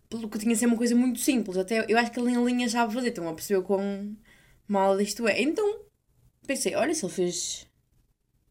[0.09, 2.45] Pelo que tinha de ser uma coisa muito simples, até eu acho que ele em
[2.45, 4.15] linha sabe fazer, então a perceber quão
[4.67, 5.41] mal isto é.
[5.41, 5.81] Então,
[6.45, 7.67] pensei, olha, se ele fez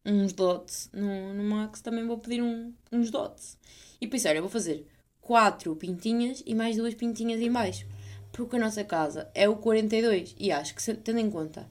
[0.05, 3.57] uns dots no, no Max, também vou pedir um, uns dots.
[3.99, 4.87] E pensei, olha, vou fazer
[5.21, 7.85] quatro pintinhas e mais duas pintinhas em baixo.
[8.31, 11.69] Porque a nossa casa é o 42 e acho que, tendo em conta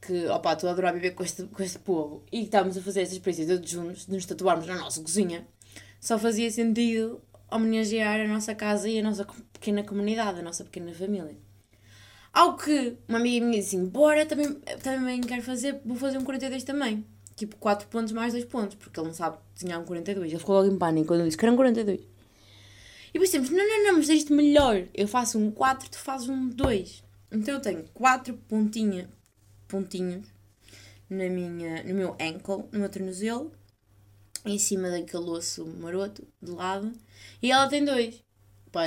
[0.00, 3.02] que, opá, estou a adorar viver com este, com este povo e estamos a fazer
[3.02, 5.46] esta experiência todos juntos, de nos tatuarmos na nossa cozinha,
[6.00, 10.92] só fazia sentido homenagear a nossa casa e a nossa pequena comunidade, a nossa pequena
[10.94, 11.36] família.
[12.38, 16.24] Ao que uma amiga minha disse assim, bora, também, também quero fazer, vou fazer um
[16.24, 17.04] 42 também.
[17.34, 20.30] Tipo, 4 pontos mais 2 pontos, porque ele não sabe desenhar um 42.
[20.30, 22.00] Ele ficou logo em pânico quando eu disse que era um 42.
[23.12, 24.86] E pensamos, não, não, não, mas isto melhor.
[24.94, 27.02] Eu faço um 4, tu fazes um 2.
[27.32, 29.10] Então eu tenho 4 pontinha,
[29.66, 30.24] pontinhos
[31.10, 33.50] na minha, no meu ankle, no meu tornozelo,
[34.46, 36.92] em cima daquele osso maroto, de lado,
[37.42, 38.22] e ela tem dois.
[38.70, 38.82] Pá,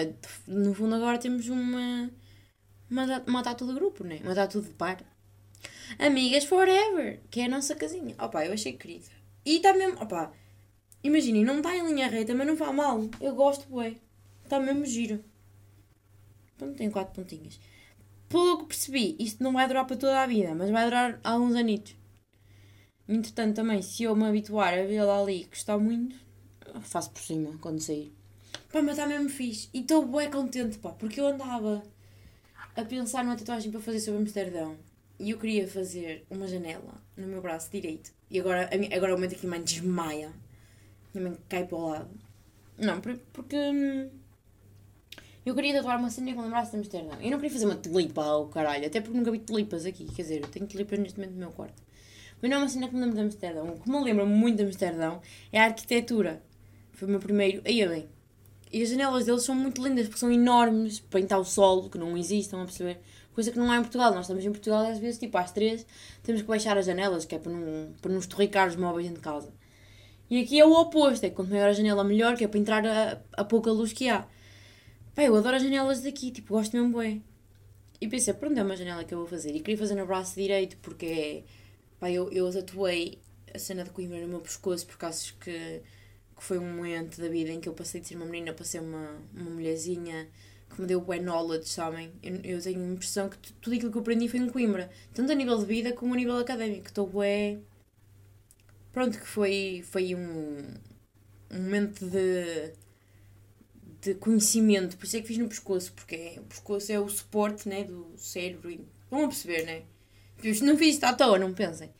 [0.47, 2.09] no fundo agora temos uma,
[2.91, 4.19] uma, uma tatu de grupo, né?
[4.23, 5.01] Uma tatu de par.
[5.97, 8.15] Amigas Forever, que é a nossa casinha.
[8.19, 9.07] Opa, eu achei querida.
[9.45, 10.31] E está mesmo, opa,
[11.03, 13.09] imaginem, não está em linha reta, mas não faz mal.
[13.19, 13.95] Eu gosto, bué.
[14.43, 15.23] Está mesmo giro.
[16.57, 17.59] Pronto, tem quatro pontinhas.
[18.27, 21.55] Pelo que percebi, isto não vai durar para toda a vida, mas vai durar alguns
[21.55, 21.95] anitos.
[23.07, 26.15] Entretanto, também, se eu me habituar a vê-la ali e gostar muito,
[26.81, 28.13] faço por cima quando sair.
[28.71, 29.69] Pá, mas está mesmo fixe.
[29.73, 31.83] E estou bem contente, pá, porque eu andava
[32.75, 34.77] a pensar numa tatuagem para fazer sobre Amsterdão.
[35.19, 38.11] E eu queria fazer uma janela no meu braço direito.
[38.29, 40.31] E agora, agora é o momento que a minha mãe desmaia.
[41.13, 42.09] Minha mãe cai para o lado.
[42.77, 44.09] Não, porque hum,
[45.45, 47.19] eu queria tatuar uma cena com o braço de Amsterdão.
[47.21, 50.05] Eu não queria fazer uma tulipa ao caralho, até porque nunca vi tulipas aqui.
[50.05, 51.81] Quer dizer, eu tenho tulipas neste momento no meu quarto.
[52.41, 53.69] Mas não é uma cena que me lembro de Amsterdão.
[53.69, 56.41] O que me lembra muito de Amsterdão é a arquitetura.
[56.93, 57.61] Foi o meu primeiro.
[57.65, 58.09] Aí bem.
[58.71, 61.97] E as janelas deles são muito lindas porque são enormes para entrar o sol, que
[61.97, 63.01] não existe, estão a perceber?
[63.33, 64.13] Coisa que não há em Portugal.
[64.13, 65.85] Nós estamos em Portugal às vezes, tipo, às três,
[66.23, 69.21] temos que baixar as janelas, que é para não, para não estorricar os móveis dentro
[69.21, 69.53] de casa.
[70.29, 72.85] E aqui é o oposto, é quanto maior a janela melhor, que é para entrar
[72.85, 74.25] a, a pouca luz que há.
[75.13, 77.21] Pá, eu adoro as janelas daqui, tipo, gosto mesmo bem.
[77.99, 79.53] E pensei, pronto, é uma janela que eu vou fazer.
[79.53, 81.43] E queria fazer no braço direito, porque é...
[81.99, 83.19] Pá, eu, eu tatuei
[83.53, 85.81] a cena de Coimbra no meu pescoço, porque acho que,
[86.41, 88.65] que foi um momento da vida em que eu passei de ser uma menina para
[88.65, 90.27] ser uma, uma mulherzinha
[90.73, 92.11] que me deu bem knowledge, sabem?
[92.23, 94.89] Eu, eu tenho a impressão que tudo aquilo que eu aprendi foi em Coimbra.
[95.13, 96.87] Tanto a nível de vida como a nível académico.
[96.87, 97.63] Estou bem...
[98.91, 100.57] Pronto, que foi, foi um,
[101.51, 102.73] um momento de
[104.01, 107.07] de conhecimento, por isso é que fiz no pescoço, porque é, o pescoço é o
[107.07, 108.83] suporte né, do cérebro.
[109.11, 109.83] Vão a perceber, né?
[110.63, 111.91] Não fiz isto à toa, não pensem.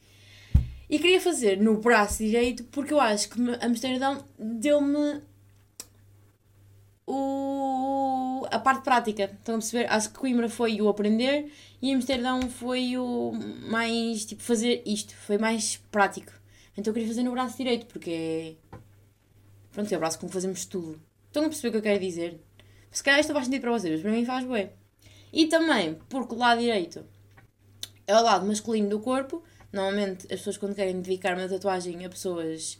[0.92, 5.22] E queria fazer no braço direito porque eu acho que Amsterdão deu-me
[7.08, 8.46] o...
[8.52, 9.24] a parte prática.
[9.24, 9.86] Estão a perceber?
[9.90, 11.50] Acho que Coimbra foi o aprender
[11.82, 13.32] e Amsterdão foi o
[13.70, 16.34] mais tipo fazer isto, foi mais prático.
[16.78, 18.78] Então eu queria fazer no braço direito porque é.
[19.72, 21.02] Pronto, é o braço como fazemos tudo.
[21.28, 22.38] Estão a perceber o que eu quero dizer?
[22.92, 24.70] Se calhar isto faz sentido para vocês, mas para mim faz bem.
[25.32, 27.06] E também, porque o lado direito
[28.06, 29.42] é o lado masculino do corpo.
[29.72, 32.78] Normalmente as pessoas quando querem dedicar uma tatuagem a pessoas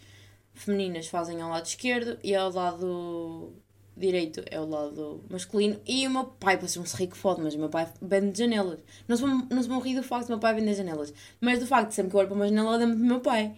[0.54, 3.54] femininas fazem ao lado esquerdo e ao lado
[3.96, 7.60] direito é o lado masculino e o meu pai, parece um rico foda, mas o
[7.60, 8.80] meu pai vende janelas.
[9.08, 11.68] Não se, não se vão rir do facto do meu pai vender janelas, mas do
[11.68, 13.54] facto de sempre que eu olho para uma janela, lembro do meu pai.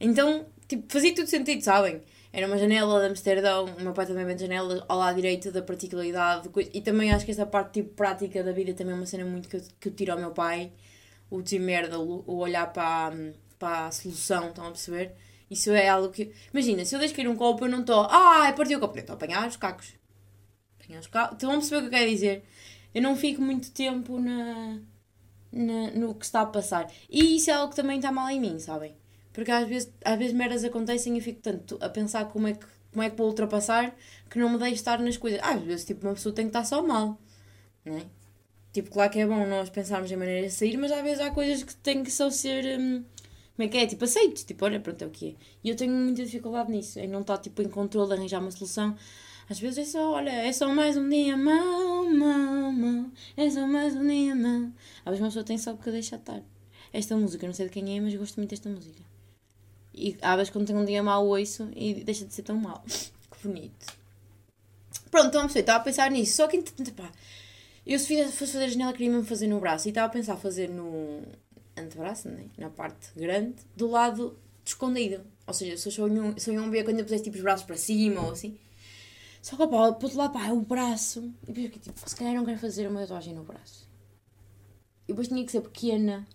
[0.00, 2.00] Então, tipo, fazia tudo sentido, sabem?
[2.32, 5.62] Era uma janela de Amsterdão, o meu pai também vende janelas ao lado direito da
[5.62, 6.48] particularidade.
[6.72, 9.48] E também acho que essa parte tipo, prática da vida também é uma cena muito
[9.48, 10.70] que eu, que eu tiro ao meu pai.
[11.30, 15.14] O dizer merda, o, olhar para, para a solução, estão a perceber?
[15.50, 16.32] Isso é algo que.
[16.52, 18.02] Imagina, se eu deixo cair um copo, eu não estou.
[18.10, 18.98] Ah, partiu o copo.
[18.98, 19.94] Estou a apanhar os cacos.
[20.82, 21.34] Apanhar os cacos.
[21.34, 22.44] Estão a perceber o que eu quero dizer?
[22.94, 24.78] Eu não fico muito tempo na,
[25.52, 26.90] na, no que está a passar.
[27.08, 28.96] E isso é algo que também está mal em mim, sabem?
[29.32, 32.54] Porque às vezes, às vezes merdas acontecem e eu fico tanto a pensar como é
[32.54, 33.94] que, como é que vou ultrapassar
[34.28, 35.40] que não me deixo estar nas coisas.
[35.42, 37.18] Às vezes, tipo, uma pessoa tem que estar só mal.
[37.84, 38.06] Não é?
[38.72, 41.30] Tipo, claro que é bom nós pensarmos em maneiras de sair, mas às vezes há
[41.30, 42.78] coisas que têm que só ser.
[42.78, 43.04] Hum,
[43.56, 43.86] como é que é?
[43.86, 44.44] Tipo, aceites.
[44.44, 45.34] Tipo, olha, pronto, é o que é.
[45.64, 48.96] E eu tenho muita dificuldade nisso, em não estar, tipo, em controle, arranjar uma solução.
[49.50, 53.10] Às vezes é só, olha, é só mais um dia mau, mau, mau.
[53.36, 54.70] É só mais um dia mau.
[55.04, 56.42] Às vezes uma pessoa tem só que deixar estar.
[56.92, 59.02] Esta música, não sei de quem é, mas gosto muito desta música.
[59.94, 62.84] E às vezes quando tenho um dia mau ouço e deixa de ser tão mau.
[62.86, 63.98] que bonito.
[65.10, 66.36] Pronto, então a pessoa estava a pensar nisso.
[66.36, 67.10] Só que, pá,
[67.88, 69.88] eu se fosse fazer a janela queria mesmo fazer no braço.
[69.88, 71.22] E estava a pensar fazer no
[71.76, 72.44] antebraço, né?
[72.58, 75.24] na parte grande, do lado escondido.
[75.46, 78.20] Ou seja, se eu sonho um ver quando eu pusesse tipo os braços para cima
[78.20, 78.58] ou assim.
[79.40, 81.32] Só que, pá, para outro lado, pá, é o braço.
[81.44, 83.88] E depois que tipo, se calhar não quero fazer uma tatuagem no braço.
[85.04, 86.26] E depois tinha que ser pequena.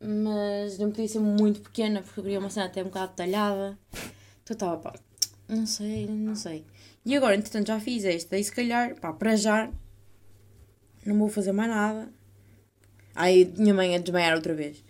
[0.00, 3.76] Mas não podia ser muito pequena porque eu queria uma cena até um bocado detalhada.
[4.44, 4.94] Então estava, pá,
[5.48, 6.64] não sei, não sei.
[7.04, 8.38] E agora, entretanto, já fiz esta.
[8.38, 9.72] E se calhar, pá, para já,
[11.08, 12.08] não vou fazer mais nada.
[13.14, 14.84] Aí minha mãe a desmaiar outra vez.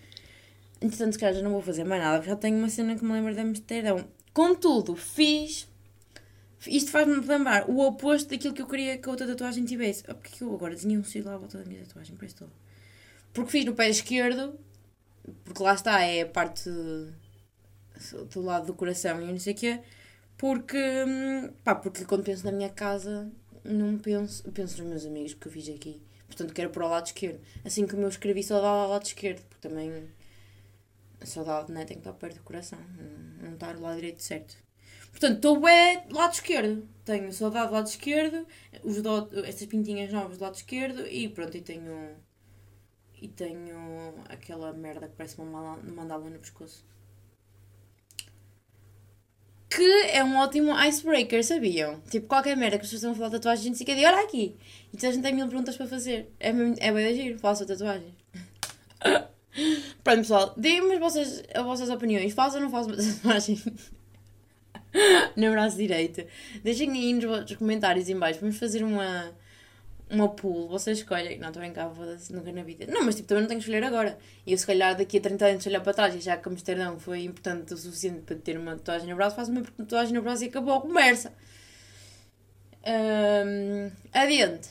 [0.81, 3.05] Entretanto, se calhar já não vou fazer mais nada, porque já tenho uma cena que
[3.05, 4.07] me lembra de Amsterdão.
[4.33, 5.69] Contudo, fiz.
[6.67, 10.05] Isto faz-me lembrar o oposto daquilo que eu queria que a outra tatuagem tivesse.
[10.09, 12.17] Oh, porque eu agora desenhei um círculo à volta da minha tatuagem?
[12.17, 12.53] Para todo.
[13.33, 14.59] Porque fiz no pé esquerdo,
[15.45, 16.69] porque lá está, é a parte
[18.33, 19.81] do lado do coração e não sei o quê.
[20.37, 23.31] Porque, hum, pá, porque quando penso na minha casa,
[23.65, 26.01] não penso, penso nos meus amigos que eu fiz aqui.
[26.27, 27.41] Portanto, quero para o lado esquerdo.
[27.65, 30.09] Assim como eu escrevi saudade ao lado esquerdo, porque também
[31.21, 34.23] a saudade né, tem que estar perto do coração, não, não estar do lado direito
[34.23, 34.57] certo.
[35.11, 36.87] Portanto, estou é lado esquerdo.
[37.05, 38.47] Tenho saudade do lado esquerdo,
[38.85, 42.17] os do, estas pintinhas novas do lado esquerdo e pronto, e tenho.
[43.19, 46.85] E tenho aquela merda que parece uma mandala no pescoço
[49.77, 52.01] que é um ótimo icebreaker, sabiam?
[52.11, 54.07] Tipo, qualquer merda que as pessoas estão a falar de tatuagem, a gente fica de
[54.07, 54.57] olha aqui.
[54.91, 56.33] E toda a gente tem mil perguntas para fazer.
[56.41, 58.15] É, é bem giro, faço tatuagem.
[60.03, 62.33] Pronto, pessoal, deem-me as vossas, as vossas opiniões.
[62.33, 62.89] Faço ou não faço
[63.21, 63.63] tatuagem?
[65.37, 66.25] no braço direito.
[66.65, 68.41] Deixem aí nos comentários em baixo.
[68.41, 69.31] Vamos fazer uma
[70.11, 71.39] uma pool, vocês escolhem.
[71.39, 71.91] Não, estou bem cá,
[72.31, 72.87] nunca na vida.
[72.87, 74.19] Não, mas tipo, também não tenho que escolher agora.
[74.47, 76.99] E eu, se calhar, daqui a 30 anos, olhar para trás e já que Amsterdão
[76.99, 80.45] foi importante o suficiente para ter uma tatuagem no braço, faço uma tatuagem no braço
[80.45, 81.33] e acabou a conversa.
[82.87, 84.71] Um, adiante.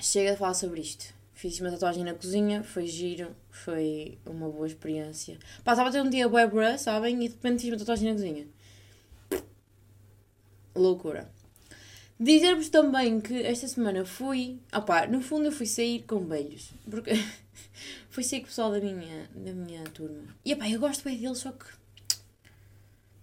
[0.00, 1.14] Chega de falar sobre isto.
[1.34, 5.38] Fiz uma tatuagem na cozinha, foi giro, foi uma boa experiência.
[5.62, 7.24] Pá, estava a ter um dia web sabem?
[7.24, 8.46] E de repente fiz uma tatuagem na cozinha.
[10.74, 11.37] Loucura.
[12.20, 14.58] Dizer-vos também que esta semana fui.
[14.74, 16.72] Opá, no fundo eu fui sair com beijos.
[16.90, 17.12] Porque
[18.10, 20.22] fui sair com o pessoal da minha, da minha turma.
[20.44, 21.66] E opá, eu gosto bem deles, só que.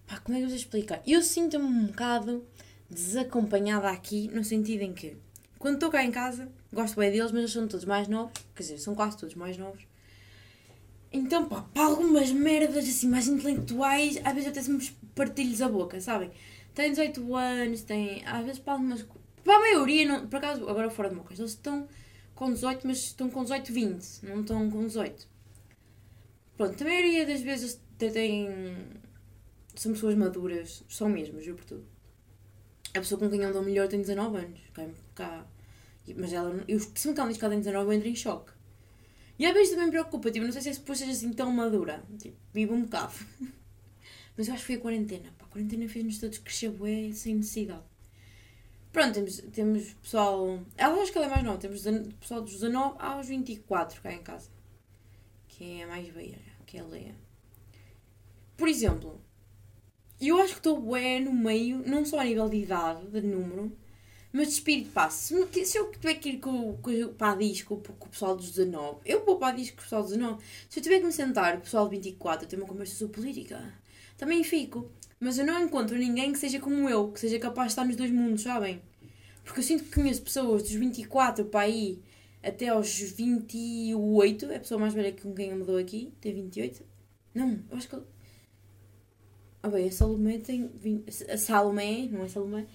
[0.06, 1.02] Pá, como é que eu vos explicar?
[1.06, 2.46] Eu sinto-me um bocado
[2.88, 5.16] desacompanhada aqui, no sentido em que,
[5.58, 8.32] quando estou cá em casa, gosto bem deles, mas eles são todos mais novos.
[8.54, 9.82] Quer dizer, são quase todos mais novos.
[11.12, 15.68] Então, pá, para algumas merdas assim mais intelectuais, às vezes até se me partilhos a
[15.68, 16.30] boca, sabem?
[16.76, 18.24] Têm 18 anos, têm.
[18.24, 19.04] Às vezes para algumas.
[19.42, 21.88] Para a maioria, não, por acaso, agora fora de mocas, eles estão
[22.34, 25.28] com 18, mas estão com 18, 20, não estão com 18.
[26.56, 28.48] Pronto, a maioria das vezes têm.
[29.74, 31.86] São pessoas maduras, são mesmo, juro por tudo.
[32.94, 35.46] A pessoa com quem dou melhor tem 19 anos, cá, cá.
[36.16, 38.52] Mas ela, eu, sempre que ela diz que ela tem 19, eu entro em choque.
[39.38, 41.50] E às vezes também me preocupa, tipo, não sei se é depois seja assim tão
[41.52, 42.02] madura.
[42.18, 43.12] Tipo, vivo um bocado.
[44.36, 45.32] Mas eu acho que foi a quarentena.
[45.38, 47.84] Pá, a quarentena fez-nos todos crescer bué sem necessidade.
[48.92, 50.60] Pronto, temos, temos pessoal.
[50.76, 51.58] Ela acho que ela é mais nova.
[51.58, 51.82] Temos
[52.20, 54.50] pessoal dos 19 aos 24 cá em casa.
[55.48, 57.14] Que é a mais velha, que é a Leia.
[58.56, 59.20] Por exemplo,
[60.20, 63.76] eu acho que estou bué no meio, não só a nível de idade, de número,
[64.32, 67.76] Mas de espírito, pá, se, se eu tiver que ir com, com, para a disco
[67.78, 70.44] com, o pessoal dos 19, eu vou para a disco com o pessoal dos 19.
[70.68, 72.94] Se eu tiver que me sentar com o pessoal de 24 a ter uma conversa
[72.94, 73.74] sobre política,
[74.16, 74.90] também fico.
[75.18, 77.96] Mas eu não encontro ninguém que seja como eu, que seja capaz de estar nos
[77.96, 78.82] dois mundos, sabem?
[79.44, 82.02] Porque eu sinto que conheço pessoas dos 24 para aí
[82.42, 84.46] até aos 28.
[84.46, 86.84] É a pessoa mais velha com quem eu me dou aqui, tem 28.
[87.34, 87.96] Não, eu acho que.
[89.62, 90.68] Ah, bem, a Salomé tem.
[90.68, 91.30] 20...
[91.30, 92.66] A Salomé, não é Salomé,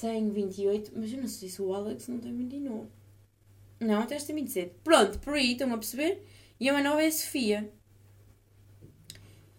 [0.00, 2.88] tem 28, mas eu não sei se o Alex não tem 29.
[3.80, 4.74] Não, até tem 27.
[4.82, 6.26] Pronto, por aí estão a perceber?
[6.58, 7.72] E a mais nova é a Sofia.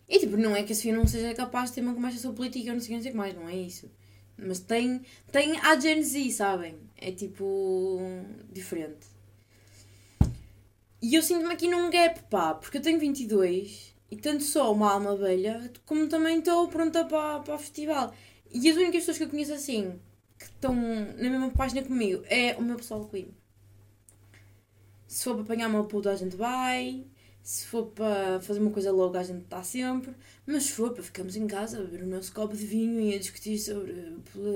[0.07, 2.37] E tipo, não é que a Sofia não seja capaz de ter uma conversa sobre
[2.37, 3.89] política ou não sei o que, mais, não é isso.
[4.37, 6.77] Mas tem, tem a Gen Z, sabem?
[6.97, 7.99] É tipo.
[8.51, 9.07] diferente.
[11.01, 14.91] E eu sinto-me aqui num gap, pá, porque eu tenho 22 e tanto sou uma
[14.91, 18.13] alma velha como também estou pronta para, para o festival.
[18.51, 19.99] E as únicas pessoas que eu conheço assim
[20.37, 23.33] que estão na mesma página comigo é o meu pessoal Coimbra.
[25.07, 27.05] Se for para apanhar uma puta, a gente vai.
[27.45, 30.12] Se for para fazer uma coisa logo, a gente está sempre.
[30.47, 33.13] Mas se for para ficarmos em casa a beber o nosso copo de vinho e
[33.13, 33.91] a discutir sobre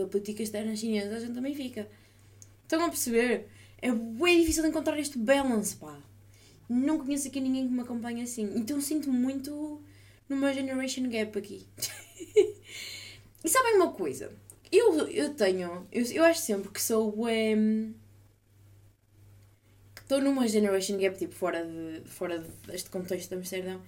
[0.01, 1.87] a política externa chinesa, a gente também fica.
[2.63, 3.47] Estão a perceber?
[3.79, 5.99] É bem difícil encontrar este balance, pá.
[6.67, 8.51] Não conheço aqui ninguém que me acompanhe assim.
[8.55, 9.79] Então sinto muito
[10.27, 11.67] numa generation gap aqui.
[13.45, 14.31] e sabem uma coisa?
[14.71, 15.85] Eu, eu tenho.
[15.91, 17.13] Eu, eu acho sempre que sou.
[17.27, 17.93] Um,
[20.09, 23.79] estou numa generation gap, tipo, fora, de, fora deste contexto de Amsterdão.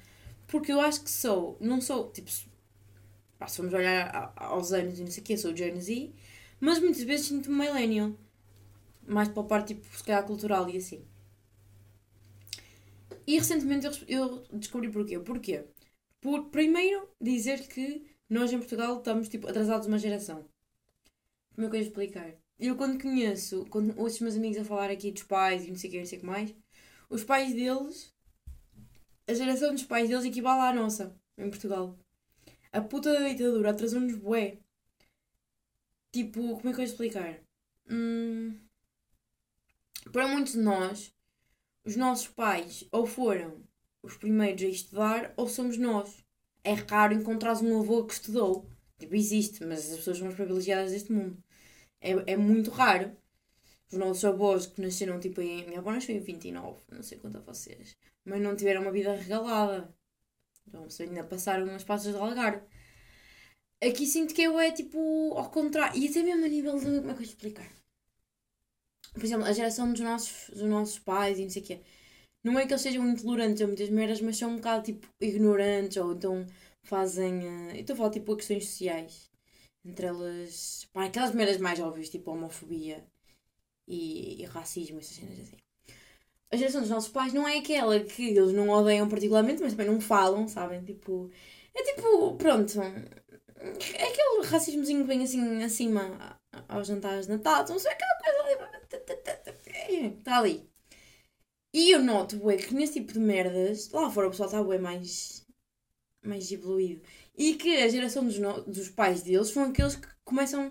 [0.48, 1.58] Porque eu acho que sou.
[1.60, 2.12] Não sou.
[2.12, 2.46] Tipo, se,
[3.58, 6.12] vamos olhar aos anos e não sei o quê, sou Gen Z.
[6.60, 8.12] Mas muitas vezes sinto-me millennial.
[9.08, 11.04] Mais para a parte, tipo, se calhar cultural e assim.
[13.26, 15.20] E recentemente eu, eu descobri porquê.
[15.20, 15.66] Porquê?
[16.22, 20.46] Por, primeiro, dizer que nós em Portugal estamos tipo, atrasados uma geração.
[21.56, 22.34] Como é que eu ia explicar?
[22.62, 25.76] Eu quando conheço, quando ouço os meus amigos a falar aqui dos pais e não
[25.76, 26.54] sei o que, não sei o que mais,
[27.10, 28.13] os pais deles,
[29.28, 31.97] a geração dos pais deles equivale à nossa, em Portugal.
[32.71, 34.60] A puta da ditadura atrasou-nos bué.
[36.12, 37.39] Tipo, como é que eu ia explicar?
[37.89, 38.60] Hum,
[40.12, 41.12] para muitos de nós,
[41.84, 43.63] os nossos pais ou foram
[44.04, 46.24] os primeiros a estudar ou somos nós.
[46.63, 48.69] É raro encontrar um avô que estudou.
[49.00, 51.43] Tipo, existe, mas as pessoas são as privilegiadas deste mundo.
[52.02, 53.16] É, é muito raro.
[53.92, 55.66] Os nossos avós que nasceram, tipo, em...
[55.68, 57.98] Minha avó nasceu em 29, não sei quanto a vocês.
[58.26, 59.94] Mas não tiveram uma vida regalada.
[60.68, 62.64] Então, se ainda passaram umas passas de algar.
[63.88, 65.00] Aqui sinto que eu é, tipo,
[65.38, 66.00] ao contrário.
[66.00, 66.86] E até mesmo a nível de...
[67.00, 67.70] Como é que eu explicar?
[69.14, 71.82] Por exemplo, a geração dos nossos, dos nossos pais e não sei o quê.
[72.44, 75.98] Não é que eles sejam intolerantes a muitas merdas, mas são um bocado, tipo, ignorantes
[75.98, 76.48] ou então
[76.84, 77.46] fazem...
[77.72, 79.31] eh, Eu estou a falar, tipo, a questões sociais.
[79.84, 80.88] Entre elas...
[80.94, 83.06] Pá, aquelas merdas mais óbvias, tipo homofobia
[83.88, 85.58] e, e racismo, essas cenas assim.
[86.52, 89.88] A geração dos nossos pais não é aquela que eles não odeiam particularmente, mas também
[89.88, 90.84] não falam, sabem?
[90.84, 91.32] Tipo...
[91.74, 92.80] É tipo, pronto...
[92.82, 98.41] É aquele racismozinho que vem assim acima aos jantares de Natal, não sei, aquela coisa
[98.41, 100.17] ali.
[100.17, 100.70] Está ali.
[101.74, 104.78] E eu noto, bué, que nesse tipo de merdas, lá fora o pessoal está bué
[104.78, 105.46] mais,
[106.24, 107.02] mais evoluído.
[107.46, 110.64] E que a geração dos, no- dos pais deles são aqueles que começam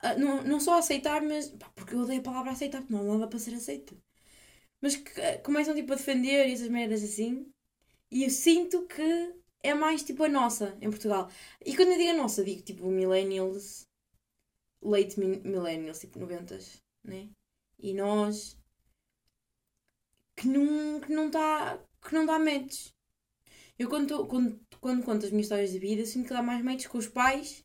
[0.00, 1.48] a, não, não só a aceitar, mas.
[1.60, 3.96] pá, porque eu odeio a palavra aceitar, porque não há nada para ser aceito.
[4.82, 7.46] Mas que eh, começam tipo a defender essas merdas assim.
[8.10, 11.30] E eu sinto que é mais tipo a nossa em Portugal.
[11.64, 13.86] E quando eu digo a nossa, digo tipo millennials,
[14.82, 16.58] late mi- millennials, tipo 90,
[17.04, 17.28] né?
[17.78, 18.58] E nós
[20.36, 22.38] que não que não dá que não dá.
[23.78, 26.62] Eu quando, tô- quando, quando conto as minhas histórias de vida, sinto que dá mais
[26.64, 27.64] match com os pais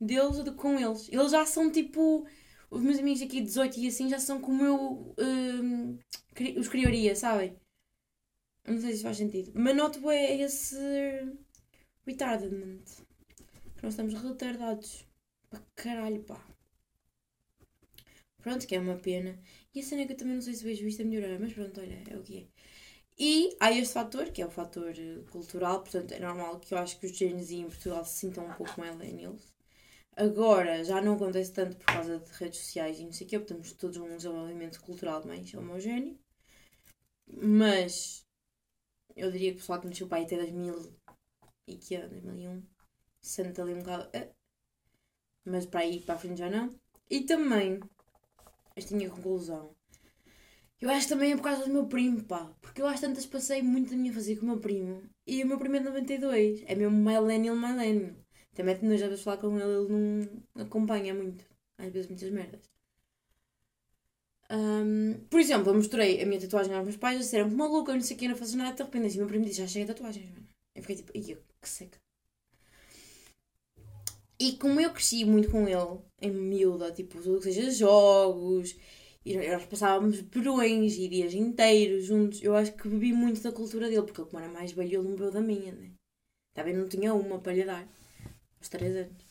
[0.00, 1.08] deles do que com eles.
[1.08, 2.24] Eles já são tipo
[2.70, 5.12] os meus amigos aqui de 18 e assim já são como eu
[6.32, 7.56] cri- os criaria, sabem?
[8.64, 9.50] Não sei se faz sentido.
[9.56, 10.76] Mas noto é esse
[12.06, 12.84] retardament.
[13.82, 15.04] Nós estamos retardados.
[15.48, 16.40] Para caralho, pá.
[18.40, 19.36] Pronto, que é uma pena.
[19.74, 21.52] E a cena é que eu também não sei se vejo isto a melhorar, mas
[21.52, 22.59] pronto, olha, é o que é.
[23.20, 26.78] E há este fator, que é o fator eh, cultural, portanto é normal que eu
[26.78, 29.44] acho que os Gen Z em Portugal se sintam um pouco millennials.
[30.16, 33.38] Agora já não acontece tanto por causa de redes sociais e não sei o quê,
[33.38, 36.18] porque temos todos um desenvolvimento cultural mais homogéneo.
[37.60, 38.26] Mas
[39.16, 40.76] eu diria que o pessoal que nasceu para aí até 2000
[41.66, 42.10] e que ano?
[42.10, 42.62] 2001
[43.22, 44.10] se sente ali um bocado.
[44.14, 44.32] eh,
[45.50, 46.66] Mas para aí para a frente já não.
[47.10, 47.78] E também,
[48.76, 49.76] esta é minha conclusão.
[50.80, 52.50] Eu acho também é por causa do meu primo, pá.
[52.60, 55.02] Porque eu às tantas passei muito da minha fazer com o meu primo.
[55.26, 56.62] E o meu primo é de 92.
[56.66, 58.14] É mesmo millennial, millennial.
[58.54, 59.88] Também te já vezes falar com ele, ele
[60.54, 61.44] não acompanha muito.
[61.78, 62.60] Às vezes muitas merdas.
[64.50, 67.92] Um, por exemplo, eu mostrei a minha tatuagem aos meus pais, eles disseram que maluca,
[67.92, 69.58] eu não sei o que, não faço nada, de repente assim, o meu primo disse,
[69.58, 70.48] já cheguei a tatuagens, mano.
[70.74, 71.98] Eu fiquei tipo, ia, que seca.
[74.40, 78.74] E como eu cresci muito com ele, em miúda, tipo, tudo que seja jogos,
[79.24, 83.88] e nós passávamos verões e dias inteiros juntos, eu acho que bebi muito da cultura
[83.88, 85.92] dele, porque ele, como era mais velho, ele não bebeu da minha, né?
[86.54, 87.86] Também não tinha uma para lhe dar,
[88.58, 89.30] aos 3 anos.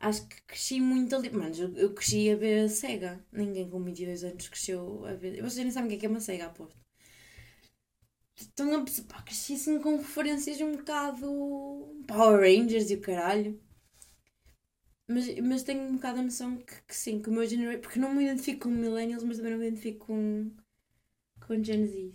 [0.00, 1.30] Acho que cresci muito ali.
[1.30, 3.24] Mano, eu, eu cresci a ver a SEGA.
[3.32, 5.40] Ninguém com 22 anos cresceu a ver.
[5.42, 6.76] Vocês nem sabem o que é, que é uma SEGA, Porto.
[8.36, 11.26] Estão a pá, cresci assim com referências um bocado.
[12.06, 13.58] Power Rangers e o caralho.
[15.06, 17.78] Mas, mas tenho um bocado a noção que, que sim, que o meu género.
[17.80, 20.50] Porque não me identifico com millennials, mas também não me identifico com,
[21.46, 22.14] com Gen Z.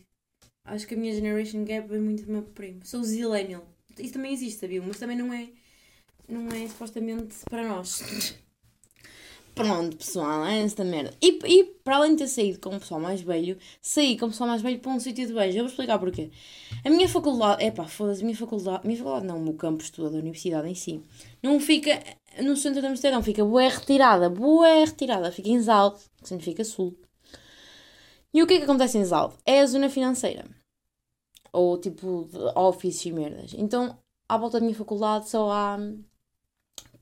[0.65, 2.85] Acho que a minha generation gap é muito do meu primo.
[2.85, 3.67] Sou zillennial.
[3.97, 4.81] Isso também existe, sabia?
[4.81, 5.49] Mas também não é
[6.27, 8.01] não é supostamente para nós.
[9.59, 11.13] Pronto, pessoal, é esta merda.
[11.21, 14.29] E, e para além de ter saído com o pessoal mais velho, saí com o
[14.29, 15.57] pessoal mais velho para um sítio de beijo.
[15.57, 16.31] Eu vou explicar porquê.
[16.85, 19.53] A minha faculdade, é pá, foda-se, a minha faculdade, a minha faculdade não, o meu
[19.55, 21.03] campus todo, a universidade em si,
[21.43, 22.01] não fica
[22.41, 26.97] no centro de Amsterdão, fica bué retirada, bué retirada, fica em Zalde, que significa sul.
[28.33, 29.35] E o que é que acontece em Zalde?
[29.45, 30.45] É a zona financeira.
[31.51, 33.53] Ou tipo offices e merdas.
[33.57, 33.97] Então,
[34.29, 35.77] à volta da minha faculdade só há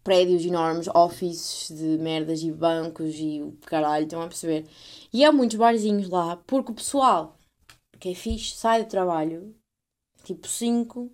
[0.08, 4.66] prédios enormes, offices de merdas e bancos e o caralho, estão a perceber?
[5.12, 7.38] E há muitos barzinhos lá, porque o pessoal
[8.00, 9.54] que é fixe sai do trabalho,
[10.24, 11.12] tipo 5,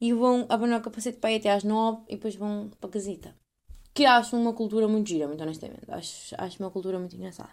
[0.00, 2.92] e vão abanar o capacete para ir até às 9 e depois vão para a
[2.92, 3.34] casita.
[3.92, 5.82] Que acho uma cultura muito gira, muito honestamente.
[5.88, 7.50] Acho, acho uma cultura muito engraçada.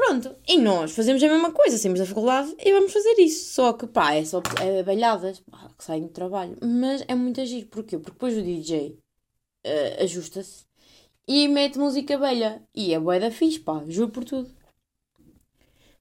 [0.00, 3.52] Pronto, e nós fazemos a mesma coisa, saímos da faculdade e vamos fazer isso.
[3.52, 6.56] Só que pá, é só é balhadas pá, que saem do trabalho.
[6.62, 7.98] Mas é muito agir, porquê?
[7.98, 8.98] Porque depois o DJ uh,
[9.62, 10.64] eh, ajusta-se
[11.28, 12.62] e mete música velha.
[12.74, 14.50] E é bué da fixe, pá, juro por tudo.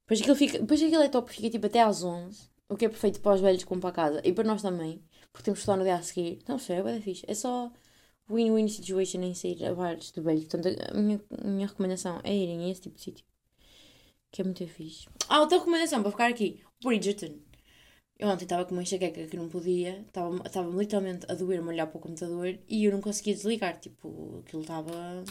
[0.03, 2.89] Depois aquilo, fica, depois aquilo é top, fica tipo até às 11, o que é
[2.89, 5.75] perfeito para os velhos como para casa e para nós também, porque temos que estar
[5.75, 6.39] no dia a seguir.
[6.47, 7.25] Não sei, é bué da fixe.
[7.27, 7.69] É só
[8.29, 10.45] win-win situation em sair a bares de velhos.
[10.45, 13.28] Portanto, a minha, a minha recomendação é irem a esse tipo de sítio
[14.31, 15.07] que é muito fixe.
[15.27, 17.39] Ah, outra recomendação para ficar aqui: Bridgerton.
[18.17, 21.97] Eu ontem estava com uma enxaqueca que não podia, estava-me literalmente a doer-me olhar para
[21.97, 23.79] o computador e eu não conseguia desligar.
[23.79, 25.23] Tipo, aquilo estava.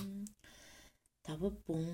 [1.21, 1.85] estava bom.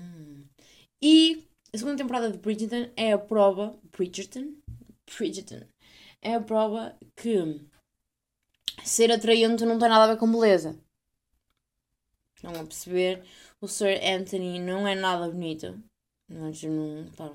[1.01, 3.77] E a segunda temporada de Bridgerton é a prova.
[3.91, 4.55] Bridgerton?
[5.17, 5.67] Bridgerton.
[6.21, 7.59] É a prova que
[8.83, 10.79] ser atraente não tem nada a ver com beleza.
[12.41, 13.23] Não a perceber?
[13.59, 15.81] O Sir Anthony não é nada bonito.
[16.29, 17.05] Mas não.
[17.15, 17.31] Pá,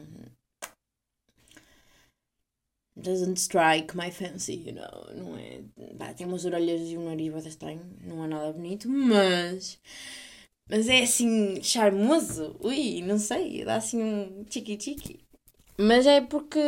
[2.96, 5.14] doesn't strike my fancy, you know.
[5.14, 5.62] Não é.
[5.98, 7.80] Pá, tem umas orelhas e um nariz bastante estranho.
[8.02, 9.78] Não é nada bonito, mas.
[10.68, 12.56] Mas é assim, charmoso.
[12.60, 13.64] Ui, não sei.
[13.64, 15.20] Dá assim um chiqui-chiqui.
[15.78, 16.60] Mas é porque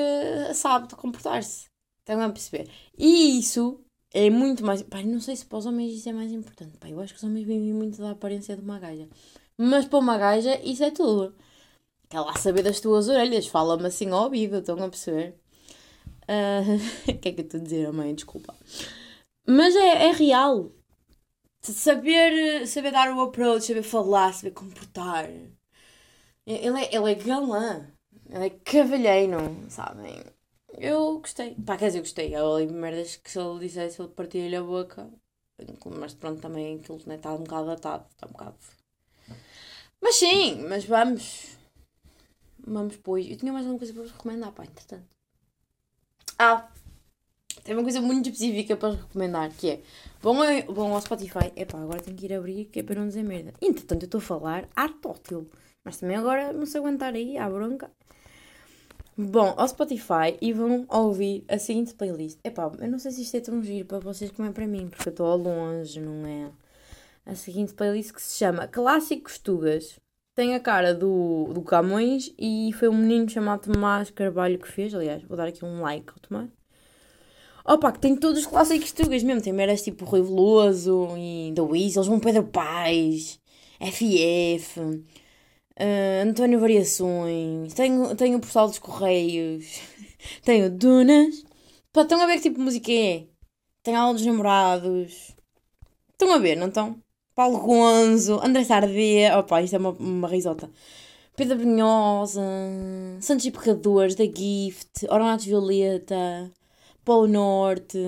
[0.55, 1.67] sabe comportar-se.
[2.01, 2.69] Estão a perceber?
[2.99, 3.81] E isso
[4.13, 4.83] é muito mais.
[4.83, 6.79] Pá, não sei se para os homens isso é mais importante.
[6.79, 9.09] Pá, eu acho que os homens vivem muito da aparência de uma gaja.
[9.57, 11.35] Mas para uma gaja, isso é tudo.
[12.13, 15.35] Quer lá saber das tuas orelhas, fala-me assim ao ouvido, estão a perceber?
[16.29, 16.77] Uh,
[17.11, 18.15] o que é que eu estou a dizer, mãe?
[18.15, 18.55] Desculpa.
[19.49, 20.71] Mas é, é real.
[21.63, 25.31] Saber, saber dar o approach, saber falar, saber comportar.
[26.47, 27.91] Ele é, ele é galã.
[28.29, 29.39] Ele é cavalheiro,
[29.71, 30.23] sabem?
[30.77, 31.55] Eu gostei.
[31.65, 32.35] Pá, quer dizer, eu gostei.
[32.35, 35.09] Há ali merdas que se ele dissesse, ele partia-lhe a boca.
[35.99, 38.05] Mas pronto, também aquilo né, está um bocado datado.
[38.11, 38.57] Está um bocado.
[39.99, 41.62] Mas sim, mas vamos.
[42.67, 43.29] Vamos, pois.
[43.29, 45.07] Eu tinha mais alguma coisa para vos recomendar, pá, entretanto.
[46.39, 46.69] Ah!
[47.65, 49.83] Tem uma coisa muito específica para vos recomendar, que é...
[50.21, 50.37] Vão,
[50.69, 51.53] vão ao Spotify.
[51.55, 53.53] Epá, agora tenho que ir abrir, que é para não dizer merda.
[53.61, 55.49] Entretanto, eu estou a falar artótil.
[55.85, 57.91] Mas também agora não sei aguentar aí, à bronca.
[59.17, 62.39] Bom, ao Spotify e vão ouvir a seguinte playlist.
[62.43, 64.89] Epá, eu não sei se isto é tão giro para vocês como é para mim,
[64.89, 66.51] porque eu estou ao longe, não é?
[67.27, 70.01] A seguinte playlist que se chama Clássicos Tugas
[70.35, 74.95] tem a cara do, do Camões e foi um menino chamado Tomás Carvalho que fez.
[74.95, 76.51] Aliás, vou dar aqui um like ao Tomás.
[77.65, 79.43] Opa, que tem todos os clássicos tugas mesmo.
[79.43, 83.41] Tem meras tipo Rui Veloso e The eles vão Pedro Paz,
[83.81, 85.05] FF, uh,
[85.77, 89.81] eh, António Variações, tenho, tenho o Portal dos Correios,
[90.45, 91.45] tenho Dunas.
[91.93, 93.27] Pá, estão a ver que tipo de música é?
[93.83, 95.37] Tem aula dos namorados.
[96.13, 97.03] Estão a ver, não estão?
[97.35, 100.71] Paulo Gonzo, André Sardê, opa, isto é uma, uma risota.
[101.37, 102.43] Pedro Brunhosa,
[103.21, 106.51] Santos e Pecadores, da Gift, Ornatos Violeta,
[107.05, 107.99] Polo Norte.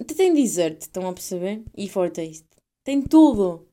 [0.00, 1.62] Até tem Desert, estão a perceber?
[1.76, 2.46] E Fortaste.
[2.84, 3.66] Tem tudo.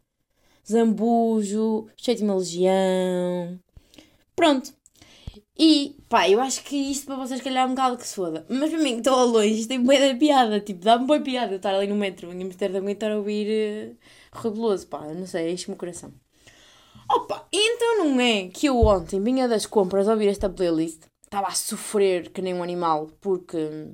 [0.67, 3.59] Zambujo, Sétima Legião,
[4.35, 4.73] Pronto.
[5.57, 8.45] E, pá, eu acho que isto para vocês calhar é um bocado que se foda.
[8.49, 10.59] Mas para mim, que estou ao longe, isto tem boa da piada.
[10.59, 13.91] Tipo, dá-me boa piada eu estar ali no metro em Amsterdã e estar a ouvir
[13.91, 13.97] uh,
[14.33, 16.11] Reguloso, pá, não sei, enche-me o coração.
[17.09, 21.47] Opa, então não é que eu ontem vinha das compras a ouvir esta playlist, estava
[21.47, 23.91] a sofrer que nem um animal, porque.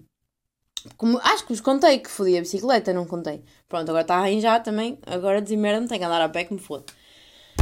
[0.95, 3.43] Como, acho que vos contei que fodi a bicicleta, não contei.
[3.67, 6.59] Pronto, agora está a arranjar também, agora desimmerda-me, tenho que andar a pé que me
[6.59, 6.85] foda.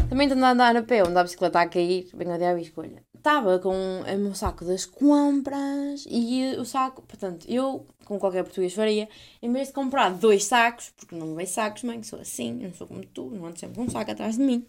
[0.08, 3.04] Também estou a andar a pé, onde a bicicleta a cair, venho a a escolha.
[3.28, 8.74] Estava com o meu saco das compras e o saco, portanto, eu, com qualquer português
[8.74, 9.10] faria,
[9.42, 12.88] em vez de comprar dois sacos, porque não levei sacos, mãe, sou assim, não sou
[12.88, 14.66] como tu, não ando sempre com um saco atrás de mim.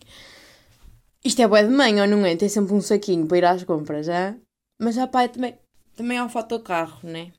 [1.25, 2.35] Isto é boa de mãe, ou não é?
[2.35, 4.37] Tem sempre um saquinho para ir às compras, é?
[4.77, 5.57] Mas a pai também,
[5.95, 7.33] também é um fator carro, né?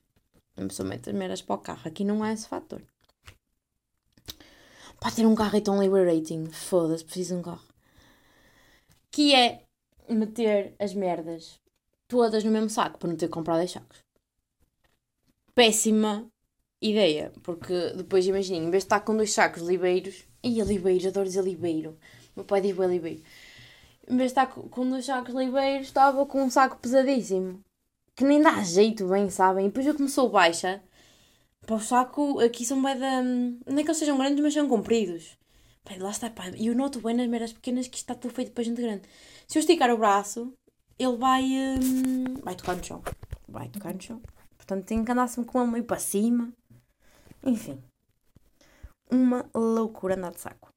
[0.55, 1.81] A pessoa mete as meras para o carro.
[1.83, 2.81] Aqui não há esse fator.
[5.01, 6.45] Para ter um carro é tão liberating.
[6.45, 7.67] Foda-se, preciso de um carro
[9.11, 9.63] que é
[10.15, 11.59] meter as merdas
[12.07, 14.03] todas no mesmo saco para não ter que comprar 10 sacos.
[15.53, 16.27] Péssima
[16.81, 21.05] ideia, porque depois imaginem, em vez de estar com dois sacos libeiros, e a libeiros,
[21.05, 21.97] adoro dizer libeiro,
[22.35, 23.21] meu pai diz bem libeiro,
[24.07, 27.63] em vez de estar com dois sacos libeiros, estava com um saco pesadíssimo,
[28.15, 29.65] que nem dá jeito bem, sabem?
[29.65, 30.81] E depois eu começou baixa,
[31.65, 33.21] para o saco, aqui são bem da.
[33.21, 35.37] Não é que eles sejam grandes, mas são compridos.
[35.99, 36.49] Lá está, pá.
[36.55, 39.03] E eu noto bem nas meras pequenas que isto está tudo feito para gente grande.
[39.49, 40.53] Se eu esticar o braço,
[40.99, 41.43] ele vai.
[41.43, 43.01] Hum, vai tocar no chão.
[43.47, 44.21] Vai tocar no chão.
[44.55, 46.53] Portanto, tenho que andar sempre com ele meio para cima.
[47.43, 47.81] Enfim.
[49.09, 50.69] Uma loucura andar de saco.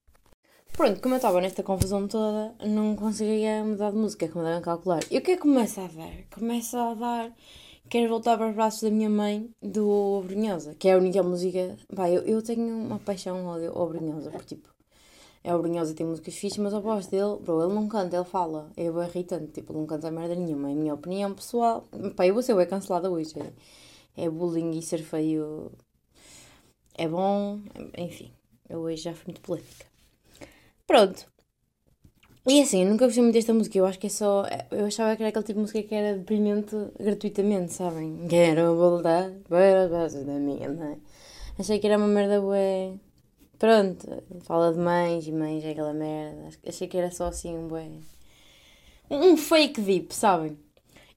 [0.73, 5.03] Pronto, como eu estava nesta confusão toda, não conseguia mudar de música, como devem calcular.
[5.11, 6.25] E o que é que começa a dar?
[6.35, 7.33] Começa a dar.
[7.91, 11.77] Quero voltar para os braços da minha mãe do Obrinhosa, que é a única música.
[11.93, 14.72] Vai, eu, eu tenho uma paixão ao Obrinhosa, porque tipo
[15.45, 18.25] é o Brunhosa tem músicas fixas, mas a voz dele, bro, ele não canta, ele
[18.25, 18.71] fala.
[18.77, 20.71] É bem irritante, tipo, ele não canta merda nenhuma.
[20.71, 21.89] É a minha opinião pessoal.
[22.17, 23.35] Pá, eu vou ser bem cancelada hoje.
[24.17, 25.73] É, é bullying e ser feio.
[26.97, 27.61] É bom,
[27.99, 28.31] enfim.
[28.69, 29.87] Eu hoje já fui muito política.
[30.87, 31.27] Pronto.
[32.47, 33.79] E assim, eu nunca gostei muito desta música.
[33.79, 34.45] Eu acho que é só.
[34.71, 38.27] Eu achava que era aquele tipo de música que era deprimente gratuitamente, sabem?
[38.29, 41.01] Quero voltar para a base da minha mãe.
[41.59, 42.95] Achei que era uma merda bué
[43.63, 44.09] Pronto,
[44.41, 46.49] fala de mães e mães é aquela merda.
[46.67, 48.01] Achei que era só assim um bem.
[49.09, 50.59] Um fake deep, sabem?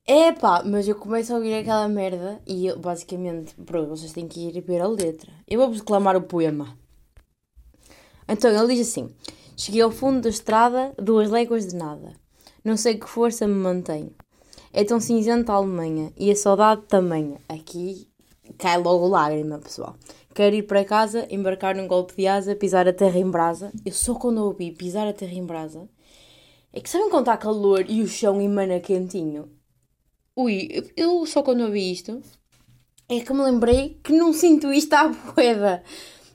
[0.06, 4.28] É pá, mas eu começo a ouvir aquela merda e eu, basicamente, pronto, vocês têm
[4.28, 5.32] que ir ver a letra.
[5.48, 6.78] Eu vou-vos o poema.
[8.28, 9.10] Então ele diz assim:
[9.58, 12.14] Cheguei ao fundo da estrada, duas léguas de nada.
[12.64, 14.12] Não sei que força me mantém.
[14.72, 17.40] É tão cinzenta a Alemanha e a saudade também.
[17.50, 18.08] Aqui
[18.60, 19.96] cai logo lágrima, pessoal.
[20.36, 23.72] Quero ir para casa, embarcar num golpe de asa, pisar a terra em brasa.
[23.86, 25.90] Eu só quando ouvi pisar a terra em brasa.
[26.74, 29.50] É que sabem quando está calor e o chão emana quentinho?
[30.36, 30.68] Ui,
[30.98, 32.22] eu só quando ouvi isto
[33.08, 35.84] é que me lembrei que não sinto isto à boeda.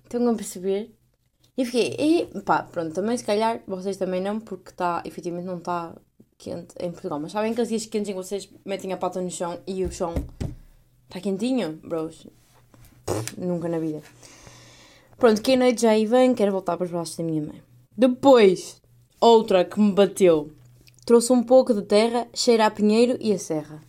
[0.04, 0.94] Estão a perceber?
[1.56, 5.58] E fiquei, e, pá, pronto, também se calhar vocês também não, porque está, efetivamente não
[5.58, 5.94] está
[6.38, 7.20] quente em Portugal.
[7.20, 9.92] Mas sabem aqueles dias quentes em que vocês metem a pata no chão e o
[9.92, 10.14] chão
[11.08, 12.26] está quentinho, bros?
[13.36, 14.02] Nunca na vida.
[15.16, 17.62] Pronto, que a noite já aí vem, quero voltar para os braços da minha mãe.
[17.96, 18.80] Depois,
[19.20, 20.50] outra que me bateu.
[21.04, 23.82] Trouxe um pouco de terra, cheira a pinheiro e a serra.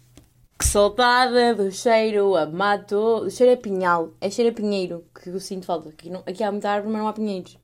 [0.57, 3.29] Que soltada do cheiro a mato.
[3.29, 5.89] Cheiro é pinhal, é cheiro a pinheiro que eu sinto falta.
[5.89, 7.57] Aqui, não, aqui há muita árvore, mas não há pinheiros.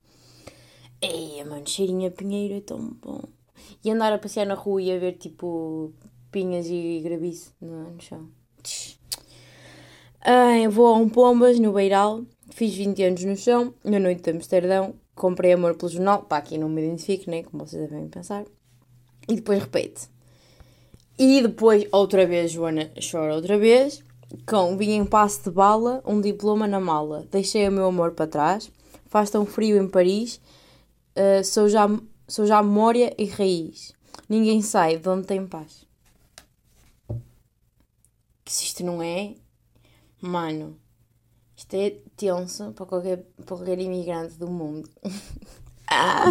[1.02, 3.22] Eia, mano, cheirinho a pinheiro é tão bom.
[3.84, 5.94] E andar a passear na rua e a ver tipo
[6.32, 8.30] pinhas e gravice no chão.
[10.72, 14.96] Vou a um Pombas, no Beiral, fiz 20 anos no chão, na noite de Amsterdão,
[15.16, 18.46] comprei amor pelo jornal, para aqui não me identifico, né, como vocês devem pensar,
[19.28, 20.10] e depois repete.
[21.18, 24.04] E depois, outra vez, Joana chora outra vez,
[24.46, 28.28] com vim em passo de bala, um diploma na mala, deixei o meu amor para
[28.28, 28.72] trás,
[29.08, 30.40] faz tão frio em Paris,
[31.16, 31.88] uh, sou, já,
[32.28, 33.94] sou já memória e raiz,
[34.30, 35.86] ninguém sai de onde tem paz.
[38.46, 39.34] Que se isto não é
[40.22, 40.80] Mano,
[41.56, 44.90] isto é tenso para qualquer, para qualquer imigrante do mundo.
[45.90, 46.26] ah.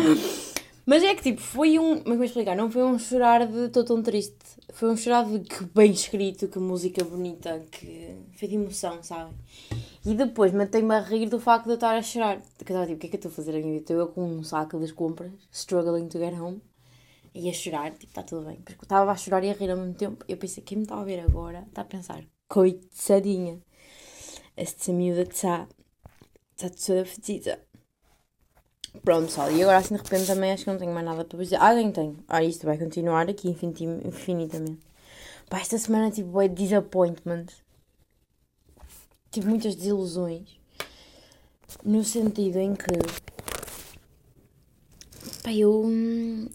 [0.84, 1.99] Mas é que tipo, foi um.
[2.01, 2.57] Como é vou explicar?
[2.57, 4.37] Não foi um chorar de estou tão triste.
[4.72, 9.34] Foi um chorar de que bem escrito, que música bonita, que foi de emoção, sabe?
[10.05, 12.41] E depois matei-me a rir do facto de eu estar a chorar.
[12.57, 13.68] Porque eu estava tipo, o que é que eu estou a fazer aqui?
[13.68, 16.62] Estou eu com um saco das compras, struggling to get home,
[17.34, 18.57] e a chorar, tipo, está tudo bem.
[18.57, 20.24] Porque eu estava a chorar e a rir ao mesmo tempo.
[20.28, 23.61] Eu pensei, quem me está a ver agora está a pensar, coitadinha
[24.57, 25.68] esta miúda está,
[26.57, 27.61] está toda fedida.
[29.04, 31.38] Pronto, pessoal, e agora assim de repente também acho que não tenho mais nada para
[31.38, 31.57] dizer.
[31.61, 32.16] Ah, nem tenho.
[32.26, 34.78] Ah, isto vai continuar aqui infinitamente.
[35.50, 37.46] Pá, esta semana tipo é disappointment.
[39.30, 40.59] Tive muitas desilusões.
[41.84, 42.86] No sentido em que.
[45.42, 45.84] Pá, eu,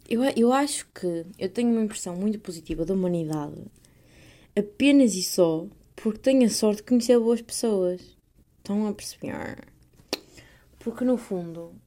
[0.10, 3.62] eu, eu acho que eu tenho uma impressão muito positiva da humanidade
[4.58, 5.68] apenas e só
[6.02, 8.18] porque tenho a sorte de conhecer boas pessoas.
[8.58, 9.68] Estão a perceber?
[10.80, 11.80] Porque no fundo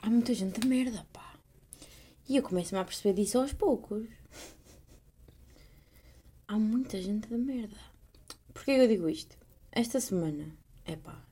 [0.00, 1.38] há muita gente de merda, pá.
[2.26, 4.08] E eu começo-me a perceber disso aos poucos.
[6.48, 7.76] Há muita gente de merda.
[8.54, 9.36] Porquê que eu digo isto?
[9.70, 11.22] Esta semana, é pá.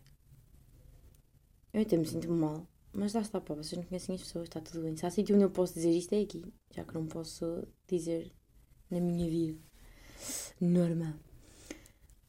[1.73, 2.67] Eu até me sinto mal.
[2.93, 4.95] Mas lá está, pá, vocês não conhecem as pessoas, está tudo bem.
[4.95, 6.45] Se há sítio onde eu posso dizer isto é aqui.
[6.71, 8.31] Já que não posso dizer
[8.91, 9.59] na minha vida.
[10.61, 11.30] Normal.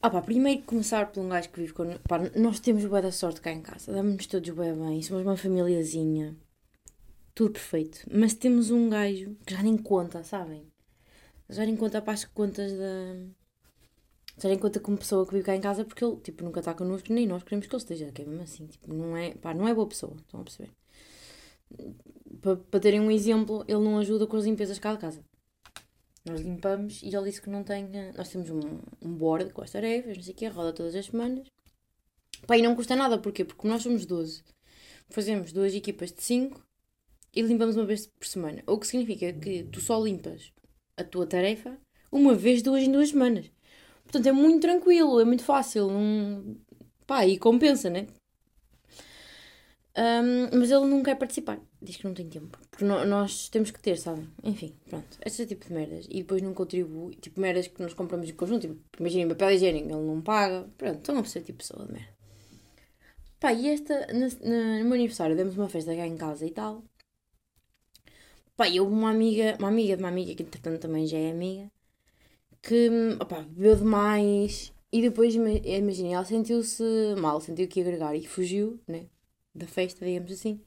[0.04, 1.86] Ah pá, primeiro começar por um gajo que vive com...
[1.99, 3.91] Pá, nós temos boa da sorte cá em casa.
[3.93, 5.02] Damos-nos todos bem bem.
[5.04, 6.36] Somos uma famíliazinha.
[7.36, 7.99] Tudo perfeito.
[8.12, 10.66] Mas temos um gajo que já nem conta, sabem?
[11.47, 13.16] Já nem conta para as contas da...
[14.41, 16.74] Já nem conta como pessoa que vive cá em casa porque ele, tipo, nunca está
[16.74, 18.12] connosco, nem nós queremos que ele esteja.
[18.12, 19.36] Que é mesmo assim, tipo, não é...
[19.36, 20.16] Pá, não é boa pessoa.
[20.18, 20.72] Estão a perceber?
[22.41, 25.24] Para terem um exemplo, ele não ajuda com as limpezas cá de casa.
[26.26, 27.89] Nós limpamos e ele disse que não tem.
[28.15, 31.05] Nós temos um, um board com as tarefas, não sei o quê, roda todas as
[31.07, 31.47] semanas.
[32.45, 33.43] Pá, e não custa nada, porquê?
[33.43, 34.43] Porque nós somos 12,
[35.09, 36.59] fazemos duas equipas de 5
[37.34, 38.63] e limpamos uma vez por semana.
[38.67, 40.51] O que significa que tu só limpas
[40.97, 41.78] a tua tarefa
[42.11, 43.49] uma vez, duas em duas semanas.
[44.03, 45.89] Portanto, é muito tranquilo, é muito fácil.
[45.89, 46.57] Não...
[47.07, 48.07] Pá, e compensa, né?
[49.97, 51.59] Um, mas ele não quer participar.
[51.82, 52.59] Diz que não tem tempo.
[52.69, 54.29] Porque no, nós temos que ter, sabem?
[54.43, 55.17] Enfim, pronto.
[55.25, 56.05] Esse tipo de merdas.
[56.09, 57.15] E depois não contribui.
[57.15, 58.61] Tipo, merdas que nós compramos em conjunto.
[58.61, 60.69] Tipo, imaginem papel higiênico, ele não paga.
[60.77, 62.09] Pronto, estão a ser tipo pessoa de merda.
[63.39, 66.84] Pá, e esta, no, no meu aniversário, demos uma festa cá em casa e tal.
[68.55, 71.32] Pá, e houve uma amiga, uma amiga de uma amiga, que entretanto também já é
[71.32, 71.71] amiga,
[72.61, 74.71] que, opá, bebeu demais.
[74.91, 76.84] E depois, imaginem, ela sentiu-se
[77.17, 79.07] mal, sentiu que ia agregar e fugiu, né?
[79.53, 80.61] da festa, digamos assim,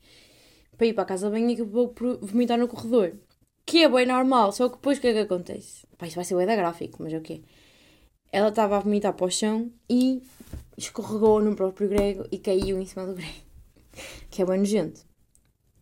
[0.77, 3.13] para ir para a casa bem e acabou por vomitar no corredor.
[3.67, 5.87] Que é bem normal, só que depois o que é que acontece?
[5.97, 7.43] Pá, isso vai ser bem da gráfico, mas é o quê?
[8.31, 10.23] Ela estava a vomitar para o chão e
[10.77, 13.45] escorregou no próprio grego e caiu em cima do grego.
[14.29, 15.03] Que é bem nojento.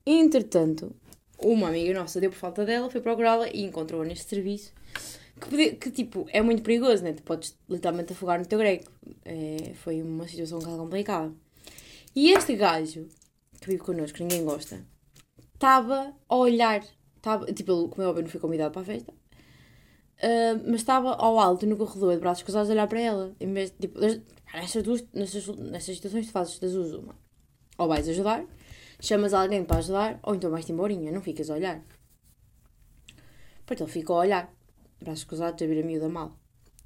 [0.05, 0.95] Entretanto,
[1.39, 4.73] uma amiga nossa deu por falta dela, foi procurá-la e encontrou-a neste serviço.
[5.41, 7.15] Que, que, tipo, é muito perigoso, né?
[7.15, 8.85] Tu podes literalmente afogar no teu grego.
[9.25, 11.33] É, foi uma situação um bocado complicada.
[12.15, 13.09] E este gajo,
[13.63, 14.85] que vive connosco, ninguém gosta,
[15.55, 16.85] estava a olhar.
[17.21, 19.13] Tava, tipo, ele, como é óbvio, não foi convidado para a festa.
[19.13, 23.37] Uh, mas estava ao alto no corredor, de braços cruzados, a olhar para ela.
[23.41, 27.15] Em vez tipo, nestas, duas, nestas, nestas situações, tu fazes das duas uma.
[27.79, 28.45] Ou vais ajudar,
[29.01, 31.83] chamas alguém para ajudar, ou então vais-te emborinha, não ficas a olhar.
[33.65, 34.55] Portanto, ele ficou a olhar,
[35.01, 36.37] braços cruzados, a ver a miúda mal.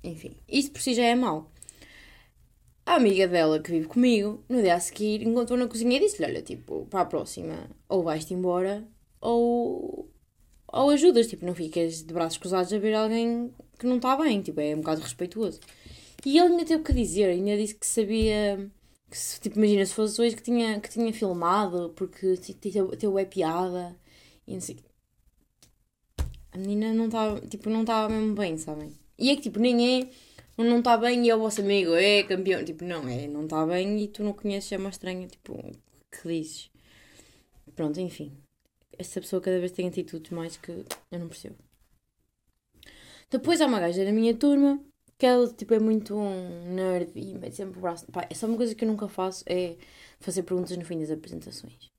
[0.04, 1.50] Enfim, isso por si já é mau.
[2.86, 6.30] A amiga dela que vive comigo, no dia a seguir, encontrou na cozinha e disse-lhe:
[6.30, 8.86] Olha, tipo, para a próxima, ou vais-te embora,
[9.20, 10.08] ou,
[10.68, 14.40] ou ajudas, tipo, não ficas de braços cruzados a ver alguém que não está bem,
[14.40, 15.58] tipo, é um bocado respeituoso.
[16.24, 18.70] E ele ainda teve o que dizer, ainda disse que sabia,
[19.10, 22.36] que se, tipo, imagina se fosse hoje que tinha, que tinha filmado, porque
[23.00, 23.96] teu é piada,
[24.46, 24.78] e não sei.
[26.52, 28.92] A menina não estava, tipo, não estava mesmo bem, sabem?
[29.18, 30.08] E é que, tipo, nem é
[30.64, 32.64] não está bem e é o vosso amigo, é campeão.
[32.64, 35.54] Tipo, não, é, não está bem e tu não conheces, é uma estranha, tipo,
[36.10, 36.70] que dizes.
[37.74, 38.32] Pronto, enfim.
[38.98, 41.56] Essa pessoa cada vez tem atitudes mais que eu não percebo.
[43.30, 44.80] Depois há uma gaja da minha turma
[45.18, 48.06] que ela, tipo, é muito um nerd e mete sempre o braço.
[48.06, 49.76] Pá, é uma coisa que eu nunca faço, é
[50.20, 51.90] fazer perguntas no fim das apresentações.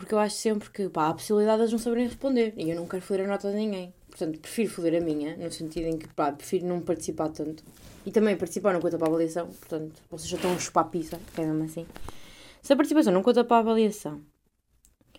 [0.00, 2.70] Porque eu acho sempre que, pá, há a possibilidade de eles não saberem responder e
[2.70, 3.92] eu não quero foder a nota de ninguém.
[4.08, 7.62] Portanto, prefiro foder a minha, no sentido em que, pá, prefiro não participar tanto.
[8.06, 11.20] E também participar não conta para a avaliação, portanto, vocês já estão a chupar pizza,
[11.36, 11.86] é mesmo assim.
[12.62, 14.22] Se a participação não conta para a avaliação,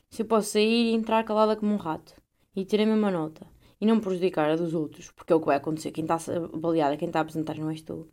[0.09, 2.15] se eu posso sair e entrar calada como um rato
[2.55, 3.45] e ter a mesma nota
[3.79, 6.17] e não prejudicar a dos outros, porque é o que vai acontecer, quem está
[6.55, 8.09] avaliada, quem está a apresentar não és tu,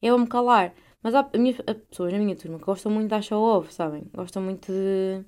[0.00, 0.72] eu vou-me calar.
[1.02, 1.52] Mas há, minha,
[1.90, 4.04] pessoas na minha turma que gostam muito de show-off, sabem?
[4.14, 5.24] Gostam muito de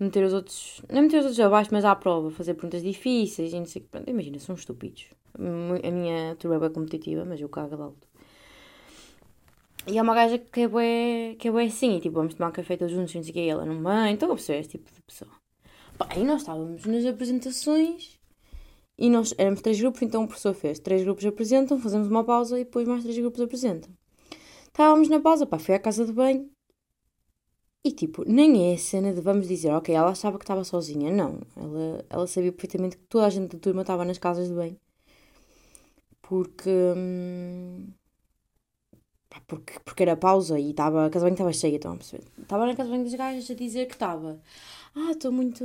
[0.00, 3.58] meter os outros, não meter os outros abaixo, mas à prova, fazer perguntas difíceis e
[3.58, 4.10] não sei o que.
[4.10, 5.06] Imagina, são estúpidos.
[5.34, 8.08] A minha turma é competitiva, mas eu cago de alto.
[9.86, 12.50] E há uma gaja que é bem, que é bem assim, e tipo, vamos tomar
[12.52, 14.90] café todos juntos, não sei o que, ela não vem, então a pessoa é tipo
[14.92, 15.30] de pessoa.
[15.96, 18.18] Pá, e nós estávamos nas apresentações,
[18.98, 22.60] e nós éramos três grupos, então o professor fez três grupos apresentam, fazemos uma pausa
[22.60, 23.90] e depois mais três grupos apresentam.
[24.66, 26.50] Estávamos na pausa, pá, fui à casa de banho,
[27.82, 31.10] E tipo, nem é a cena de vamos dizer, ok, ela achava que estava sozinha.
[31.10, 34.54] Não, ela, ela sabia perfeitamente que toda a gente da turma estava nas casas de
[34.54, 34.78] bem.
[36.22, 36.70] Porque.
[36.96, 37.88] Hum,
[39.46, 42.24] porque, porque era pausa e estava, a casa bem estava cheia, estão a perceber?
[42.40, 44.40] Estava na casa bem das gajas a dizer que estava.
[44.94, 45.64] Ah, estou muito,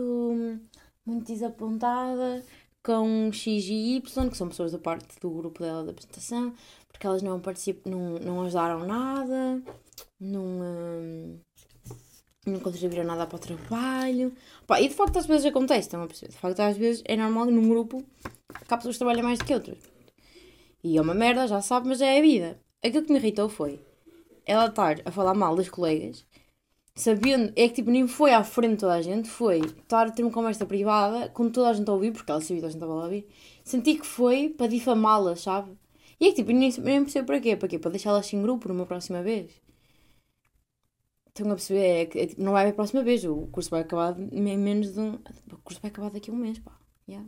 [1.05, 2.43] muito desapontada
[2.83, 6.53] com X e Y, que são pessoas da parte do grupo dela da apresentação,
[6.87, 9.61] porque elas não participam, não, não ajudaram nada,
[10.19, 11.39] não, hum,
[12.45, 14.33] não contribuíram nada para o trabalho.
[14.67, 16.31] Pá, e de facto às vezes acontece, estão a perceber?
[16.31, 18.03] De facto às vezes é normal num grupo
[18.67, 19.77] que há pessoas que trabalham mais do que outras.
[20.83, 22.59] E é uma merda, já sabe, mas é a vida.
[22.83, 23.79] Aquilo que me irritou foi
[24.45, 26.25] ela estar a falar mal das colegas,
[26.93, 30.11] sabendo, é que tipo, nem foi à frente de toda a gente, foi estar a
[30.11, 32.67] ter uma conversa privada com toda a gente a ouvir, porque ela sabia que toda
[32.67, 33.27] a gente estava a ouvir,
[33.63, 35.71] senti que foi para difamá-las, sabe?
[36.19, 37.79] E é que tipo, nem, nem percebo para quê, para quê?
[37.79, 39.51] Para deixá-las sem grupo numa próxima vez.
[41.37, 41.85] Estão a perceber?
[41.85, 44.93] É que é, não vai haver a próxima vez, o curso vai acabar em menos
[44.93, 45.15] de um.
[45.51, 46.71] O curso vai acabar daqui a um mês, pá.
[47.09, 47.27] Yeah.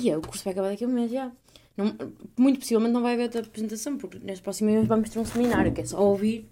[0.00, 1.30] E é, o curso vai acabar daqui a um mês, já.
[1.76, 1.94] Não,
[2.38, 5.72] muito possivelmente não vai haver outra apresentação, porque neste próximo mês vamos ter um seminário,
[5.74, 6.50] que é só ouvir.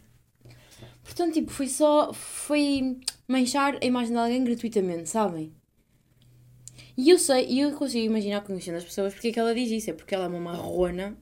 [1.03, 2.13] Portanto, tipo, foi só.
[2.13, 5.55] Foi manchar a imagem de alguém gratuitamente, sabem?
[6.95, 9.71] E eu sei, e eu consigo imaginar conhecendo as pessoas porque é que ela diz
[9.71, 9.89] isso.
[9.91, 11.17] É porque ela é uma marrona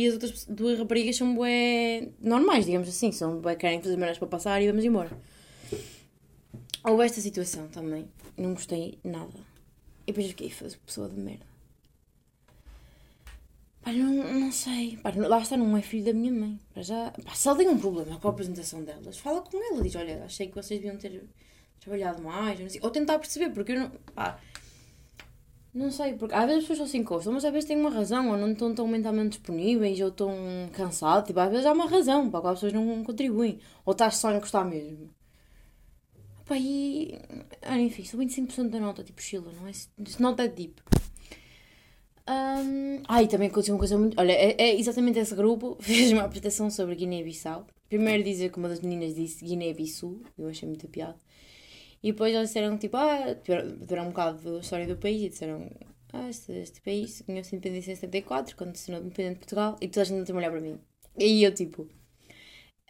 [0.00, 3.12] e as outras duas raparigas são bué normais, digamos assim.
[3.12, 5.10] São bué, querem fazer merdas para passar e vamos embora.
[6.82, 8.08] Houve esta situação também.
[8.36, 9.38] Não gostei nada.
[10.06, 11.44] E depois fiquei, fazer pessoa de merda.
[13.82, 14.96] Pá, não, não sei.
[14.96, 16.58] Pá, lá está, não é filho da minha mãe.
[16.74, 19.82] Pá, já, pá, se ela tem um problema com a apresentação delas, fala com ela.
[19.82, 21.24] Diz: Olha, achei que vocês deviam ter
[21.80, 22.58] trabalhado mais.
[22.80, 23.90] Ou tentar perceber, porque eu não.
[24.14, 24.38] Pá,
[25.72, 27.90] não sei, porque às vezes as pessoas só se encostam, mas às vezes têm uma
[27.90, 30.34] razão, ou não estão tão mentalmente disponíveis, ou estão
[30.72, 31.28] cansados.
[31.28, 33.60] Tipo, às vezes há uma razão para qual as pessoas não contribuem.
[33.84, 35.10] Ou estás só a encostar mesmo.
[36.44, 37.16] Pá, e.
[37.62, 39.72] Ah, enfim, sou 25% da nota, tipo, Sheila, não é?
[40.18, 40.82] Nota é tipo.
[42.28, 44.18] Um, ah, e também aconteceu uma coisa muito.
[44.20, 47.66] Olha, é, é exatamente esse grupo fez uma apresentação sobre Guiné-Bissau.
[47.88, 51.16] Primeiro dizer que uma das meninas disse Guiné-Bissau, eu achei muito piada.
[52.02, 55.70] E depois eles disseram tipo, ah, tiveram um bocado da história do país e disseram,
[56.12, 59.76] ah, este, este país ganhou sua independência em 74, quando se tornou independente de Portugal,
[59.80, 60.80] e toda a gente não tem olhar para mim.
[61.18, 61.88] E eu tipo,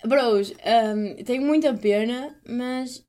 [0.04, 3.04] bros, um, tenho muita pena, mas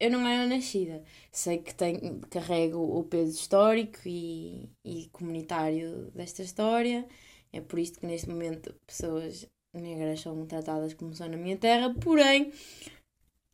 [0.00, 1.02] eu não era nascida.
[1.32, 7.06] Sei que tenho, carrego o peso histórico e, e comunitário desta história.
[7.52, 11.94] É por isto que neste momento pessoas negras são tratadas como são na minha terra,
[11.94, 12.52] porém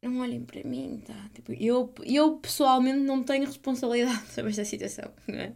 [0.04, 1.30] não olhem para mim, tá?
[1.34, 5.54] Tipo, eu, eu pessoalmente não tenho responsabilidade sobre esta situação, não é?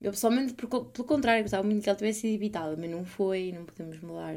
[0.00, 3.52] Eu pessoalmente, por, pelo contrário, gostava muito que ela tivesse sido evitada, mas não foi,
[3.52, 4.34] não podemos mudar,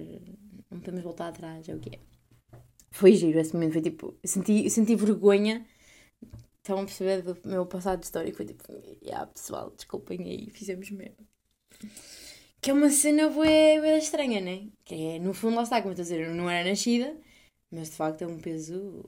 [0.70, 2.00] não podemos voltar atrás, é o que é
[2.94, 5.66] foi giro esse momento, foi tipo, senti, senti vergonha.
[6.58, 8.64] Estão a perceber do meu passado histórico, foi tipo,
[9.04, 11.18] yeah, pessoal, desculpem aí, fizemos mesmo.
[12.62, 14.70] Que é uma cena bué estranha, né?
[14.86, 17.18] Que é, no fundo, lá está, como eu estou a dizer, eu não era nascida,
[17.74, 19.04] mas de facto é um peso.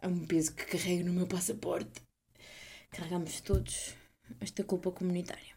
[0.00, 2.00] É um peso que carrego no meu passaporte.
[2.90, 3.94] Carregamos todos
[4.40, 5.54] esta culpa comunitária.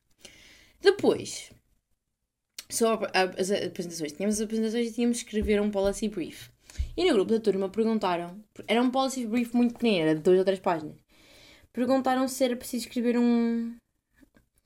[0.81, 1.51] Depois,
[2.69, 6.49] sobre as apresentações, tínhamos as apresentações e tínhamos que escrever um policy brief.
[6.97, 10.39] E no grupo da turma perguntaram, era um policy brief muito pequeno, era de duas
[10.39, 10.97] ou três páginas.
[11.71, 13.75] Perguntaram se era preciso escrever um,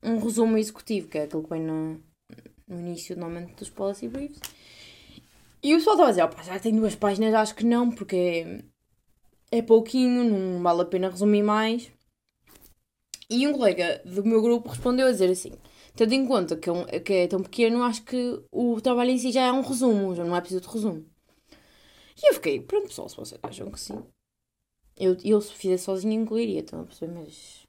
[0.02, 2.02] um resumo executivo, que é aquilo que vem no,
[2.68, 4.40] no início normalmente dos policy briefs.
[5.66, 8.64] E o pessoal estava a dizer, opa, já tem duas páginas, acho que não, porque
[9.52, 11.92] é, pouquinho, não vale a pena resumir mais.
[13.28, 15.54] E um colega do meu grupo respondeu a dizer assim,
[15.96, 19.18] tendo em conta que é, um, que é tão pequeno, acho que o trabalho em
[19.18, 21.04] si já é um resumo, já não é preciso de resumo.
[22.16, 24.04] E eu fiquei, pronto pessoal, se vocês acham que sim.
[24.96, 27.12] Eu, eu se fizesse sozinha incluiria, estão a perceber?
[27.12, 27.66] Mas,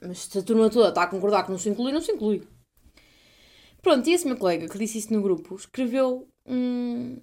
[0.00, 2.48] mas se a turma toda está a concordar que não se inclui, não se inclui.
[3.82, 7.18] Pronto, e esse meu colega que disse isso no grupo escreveu um,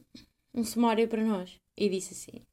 [0.54, 2.46] um sumário para nós e disse assim.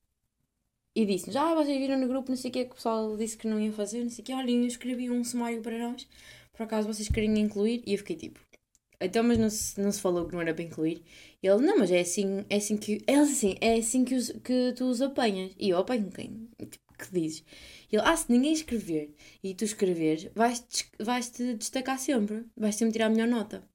[0.95, 3.37] E disse-nos, ah, vocês viram no grupo, não sei o que, que o pessoal disse
[3.37, 6.09] que não ia fazer, não sei o que, olhem, eu escrevi um sumário para nós,
[6.53, 7.83] por acaso vocês querem incluir?
[7.87, 8.41] E eu fiquei tipo,
[9.01, 11.03] então, mas não se, não se falou que não era para incluir.
[11.43, 13.03] E ele, não, mas é assim, é assim que.
[13.07, 15.53] Ele assim, é assim que, os, que tu os apanhas.
[15.59, 16.49] E eu apanho quem?
[16.59, 17.43] Tipo, que dizes?
[17.91, 22.45] E ele, ah, se ninguém escrever e tu escreveres, vais-te vais -te destacar sempre.
[22.57, 23.67] Vais sempre tirar a melhor nota.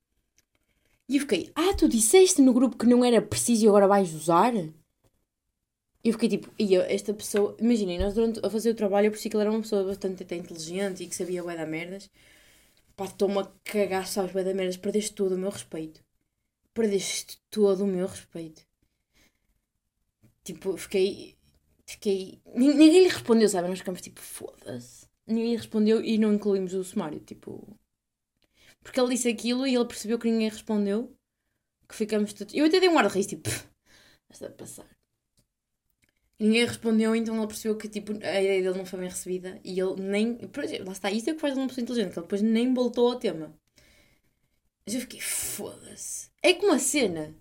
[1.08, 4.14] E eu fiquei, ah, tu disseste no grupo que não era preciso e agora vais
[4.14, 4.54] usar?
[4.56, 9.12] E eu fiquei tipo, e esta pessoa, imaginem, nós durante a fazer o trabalho eu
[9.12, 12.10] percebi que ele era uma pessoa bastante até inteligente e que sabia bué da merdas.
[12.96, 16.04] Pá, estou-me a cagar, sabes, bué da merdas, perdeste todo o meu respeito.
[16.74, 18.64] Perdeste todo o meu respeito.
[20.44, 21.36] Tipo, fiquei.
[21.88, 22.40] Fiquei.
[22.54, 23.68] Ninguém lhe respondeu, sabe?
[23.68, 25.08] Nós ficamos tipo, foda-se.
[25.28, 27.20] Ninguém lhe respondeu e não incluímos o sumário.
[27.20, 27.78] Tipo.
[28.86, 31.12] Porque ele disse aquilo e ele percebeu que ninguém respondeu.
[31.90, 32.54] Que ficamos todos.
[32.54, 33.50] Eu até dei um ar de risco, tipo.
[34.30, 34.88] Está a passar.
[36.40, 39.80] Ninguém respondeu, então ele percebeu que tipo, a ideia dele não foi bem recebida e
[39.80, 40.38] ele nem.
[40.86, 43.12] Lá está, isto é o que faz uma pessoa inteligente, que ele depois nem voltou
[43.12, 43.58] ao tema.
[44.86, 46.30] Mas eu fiquei, foda-se.
[46.44, 47.36] É como a cena.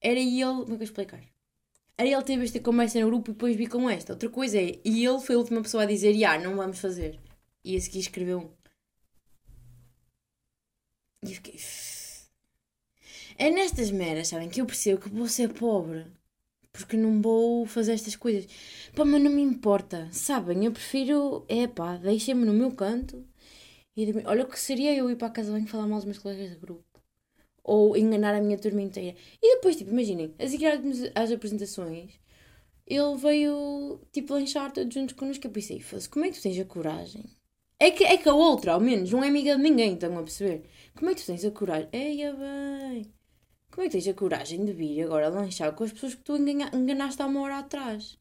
[0.00, 0.42] Era ele.
[0.42, 1.22] Como é que eu explicar?
[1.96, 4.14] Era ele teve esta conversa no grupo e depois vi com esta.
[4.14, 4.80] Outra coisa é.
[4.84, 7.20] E ele foi a última pessoa a dizer: Ya, não vamos fazer.
[7.64, 8.57] E a seguir escreveu um.
[11.22, 11.58] E fiquei.
[13.36, 16.06] É nestas meras, sabem, que eu percebo que vou ser pobre.
[16.72, 18.46] Porque não vou fazer estas coisas.
[18.94, 20.08] Pá, mas não me importa.
[20.12, 21.44] Sabem, eu prefiro.
[21.48, 23.26] É pá, deixem-me no meu canto.
[23.96, 26.18] E olha o que seria eu ir para a casa bem falar mal dos meus
[26.18, 26.84] colegas de grupo.
[27.64, 29.16] Ou enganar a minha turma inteira.
[29.42, 30.66] E depois, tipo, imaginem, a seguir
[31.14, 32.12] às apresentações,
[32.86, 35.46] ele veio, tipo, lanchar todos juntos connosco.
[35.46, 37.24] Eu pensei, como é que tu tens a coragem?
[37.80, 40.22] É que, é que a outra, ao menos, não é amiga de ninguém, estão a
[40.22, 40.64] perceber?
[40.96, 41.88] Como é que tu tens a coragem?
[41.92, 43.12] Eia bem.
[43.70, 46.36] Como é que tens a coragem de vir agora lanchar com as pessoas que tu
[46.36, 48.18] engana, enganaste há uma hora atrás?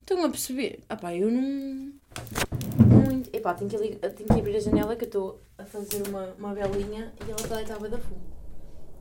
[0.00, 0.80] Estão a perceber?
[0.88, 1.42] Ah pá, eu não.
[1.42, 6.34] não epá, tenho que, tenho que abrir a janela que eu estou a fazer uma,
[6.36, 8.20] uma velinha e ela está deitada da fumo.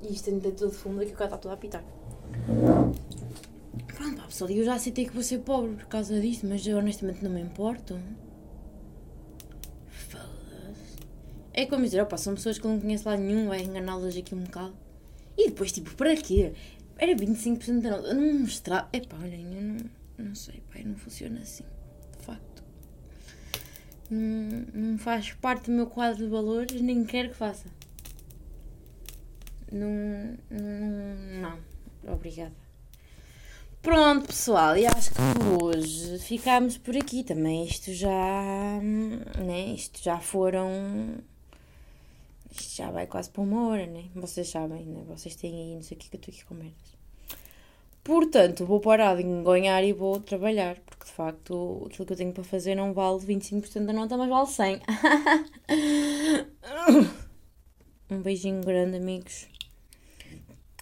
[0.03, 1.84] E isto ainda todo fumo daqui o cara está todo a apitar.
[3.97, 6.77] Pronto, pá, pessoal, eu já aceitei que vou ser pobre por causa disto, mas eu
[6.77, 7.99] honestamente não me importo.
[9.88, 10.97] Foda-se.
[11.54, 14.34] É como dizer, opa, são pessoas que eu não conheço lá nenhum, vai enganá-las aqui
[14.34, 14.74] um bocado.
[15.38, 16.54] E depois, tipo, para quê?
[16.97, 18.14] Era 25% da nota.
[18.14, 18.88] Não mostrava.
[18.93, 19.78] Epá, olhem, eu não,
[20.18, 21.64] não sei, pai, não funciona assim.
[22.20, 22.64] De facto.
[24.10, 27.68] Não, não faz parte do meu quadro de valores, nem quero que faça.
[29.72, 30.38] Não.
[30.49, 31.60] Não.
[32.04, 32.14] não.
[32.14, 32.54] Obrigada.
[33.82, 37.66] Pronto, pessoal, e acho que hoje ficámos por aqui também.
[37.66, 38.80] Isto já.
[39.43, 39.74] Né?
[39.74, 41.16] Isto já foram
[42.52, 44.10] isto já vai quase para uma hora, né?
[44.14, 45.04] Vocês sabem, né?
[45.08, 46.72] Vocês têm aí, não sei o que, que eu estou aqui com.
[48.04, 52.34] Portanto, vou parar de engonhar e vou trabalhar, porque de facto aquilo que eu tenho
[52.34, 54.82] para fazer não vale 25% da nota, mas vale 100.
[58.10, 59.47] um beijinho grande, amigos.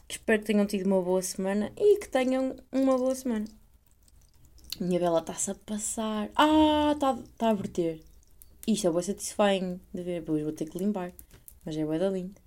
[0.07, 3.45] Espero que tenham tido uma boa semana e que tenham uma boa semana.
[4.79, 6.29] Minha bela está-se a passar.
[6.35, 8.01] Ah, está tá a verter.
[8.65, 11.11] Isto é bem satisfying de ver, depois vou ter que limpar.
[11.65, 12.39] Mas é bué da lindo.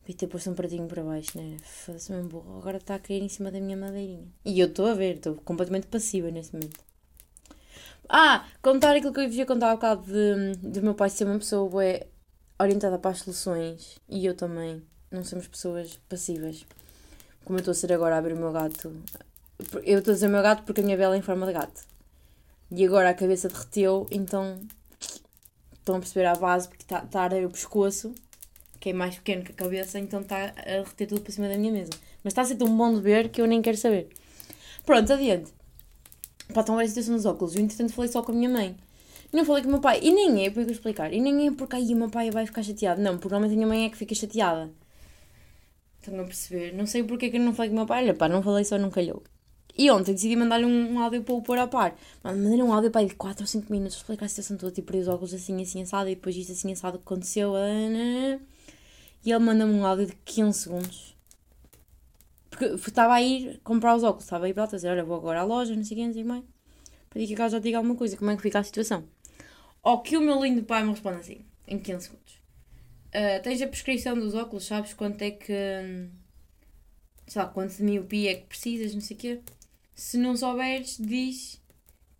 [0.00, 1.56] Devia ter posto um pratinho para baixo, né?
[1.62, 2.58] Foda-se mesmo burro.
[2.58, 4.26] Agora está a cair em cima da minha madeirinha.
[4.44, 6.80] E eu estou a ver, estou completamente passiva neste momento.
[8.08, 11.38] Ah, contar aquilo que eu devia contar há bocado de, de meu pai ser uma
[11.38, 12.08] pessoa bué
[12.58, 13.98] orientada para as soluções.
[14.08, 14.82] E eu também.
[15.10, 16.66] Não somos pessoas passivas.
[17.44, 18.92] Como eu estou a ser agora a abrir o meu gato.
[19.84, 21.52] Eu estou a dizer o meu gato porque a minha vela é em forma de
[21.52, 21.86] gato.
[22.72, 24.58] E agora a cabeça derreteu, então
[25.82, 28.14] Estão a perceber a base, porque está tá a arder o pescoço,
[28.78, 31.58] que é mais pequeno que a cabeça, então está a derreter tudo para cima da
[31.58, 31.90] minha mesa.
[32.22, 34.08] Mas está a ser tão bom de ver que eu nem quero saber.
[34.86, 35.52] Pronto, adiante.
[36.54, 37.56] Pá, estão a situação dos óculos.
[37.56, 38.76] Eu, entretanto, falei só com a minha mãe.
[39.32, 39.98] Não falei com o meu pai.
[40.02, 41.12] E nem é, porque eu explicar.
[41.12, 43.02] E nem é porque aí o meu pai vai ficar chateado.
[43.02, 44.70] Não, porque normalmente a minha mãe é que fica chateada.
[46.00, 46.72] Estão a perceber?
[46.74, 48.04] Não sei porque é que eu não falei com o meu pai.
[48.04, 49.22] Olha, pá, não falei só, não calhou.
[49.76, 51.96] E ontem decidi mandar-lhe um, áudio para o pôr a par.
[52.22, 55.08] Mandei-lhe um áudio para de 4 ou 5 minutos, explicar a situação toda, tipo, os
[55.08, 57.54] óculos assim, assim, assado, e depois isto assim, assado que aconteceu.
[59.24, 61.16] E ele manda-me um áudio de 15 segundos.
[62.50, 65.16] Porque estava a ir comprar os óculos, estava a ir para lá, dizer, olha, vou
[65.16, 66.44] agora à loja, não sei o que, não sei mais.
[67.08, 69.04] Para que a já diga alguma coisa, como é que fica a situação.
[69.82, 72.34] Ao que o meu lindo pai me responde assim, em 15 segundos.
[73.08, 76.08] Uh, tens a prescrição dos óculos, sabes quanto é que...
[77.26, 79.40] Sei lá, quanto de miopia é que precisas, não sei o quê.
[79.94, 81.60] Se não souberes, diz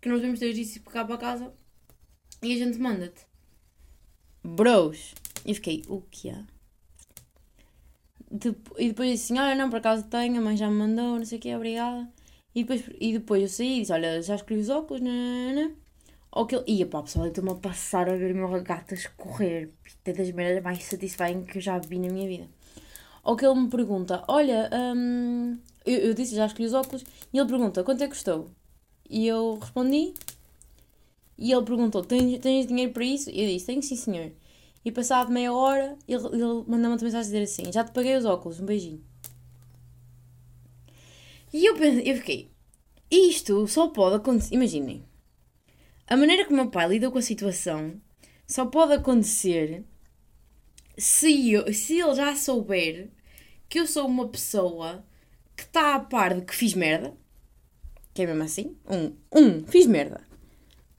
[0.01, 1.53] que nós vamos ter isso cá para casa
[2.41, 3.25] e a gente manda-te.
[4.43, 5.13] Bros!
[5.45, 6.43] E fiquei, o que é?
[8.77, 11.25] E depois disse assim, olha, não, por acaso tenho, a mãe já me mandou, não
[11.25, 12.09] sei o que, obrigada.
[12.55, 15.71] E depois, e depois eu saí e disse, olha, já escrevi os óculos, nanana.
[16.31, 18.93] Ou que ele, ia pá, pessoal, eu estou-me a passar a ver o meu gato
[18.93, 19.69] a escorrer.
[20.03, 22.49] É das merdas mais satisfying que eu já vi na minha vida.
[23.23, 27.37] Ou que ele me pergunta, olha, hum, eu, eu disse, já escolhi os óculos, e
[27.37, 28.49] ele pergunta, quanto é que custou?
[29.09, 30.13] E eu respondi,
[31.37, 33.29] e ele perguntou, tens, tens dinheiro para isso?
[33.29, 34.31] E eu disse, tenho sim senhor.
[34.85, 38.25] E passado meia hora, ele, ele mandou-me uma mensagem dizer assim, já te paguei os
[38.25, 39.03] óculos, um beijinho.
[41.53, 42.51] E eu, pensei, eu fiquei,
[43.09, 45.05] isto só pode acontecer, imaginem,
[46.07, 48.01] a maneira como o meu pai lidou com a situação
[48.47, 49.85] só pode acontecer
[50.97, 53.09] se, eu, se ele já souber
[53.69, 55.05] que eu sou uma pessoa
[55.55, 57.15] que está a par de que fiz merda,
[58.13, 58.77] que é mesmo assim.
[58.87, 60.21] Um, um, fiz merda.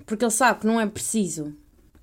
[0.07, 1.57] Porque ele sabe que não é preciso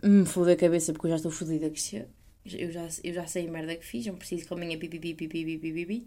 [0.04, 3.28] me foder a cabeça porque eu já estou fodida que se eu já, eu já
[3.28, 6.06] sei a merda que fiz, não preciso que ele venha pipi pipi pipi pipi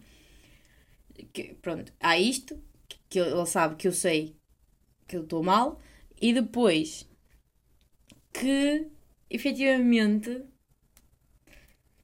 [1.63, 2.61] pronto, há isto,
[3.09, 4.37] que ele sabe que eu sei
[5.07, 5.81] que eu estou mal,
[6.21, 7.09] e depois
[8.33, 8.89] que
[9.31, 10.45] efetivamente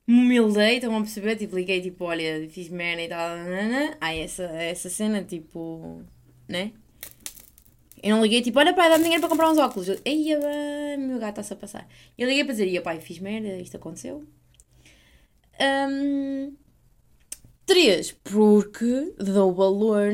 [0.07, 1.37] me humildei, estão a perceber?
[1.37, 3.97] Tipo, liguei, tipo, olha, fiz merda e tal, nanana.
[4.01, 6.03] Há essa, essa cena, tipo,
[6.49, 6.73] né?
[8.03, 9.89] Eu não liguei, tipo, olha pai, dá-me dinheiro para comprar uns óculos.
[9.89, 10.39] Eu, Eia,
[10.99, 11.89] meu gato está-se a passar.
[12.17, 14.25] Eu liguei para dizer, ia pai, fiz merda, isto aconteceu.
[15.61, 16.57] Um,
[17.67, 20.13] três, porque dou valor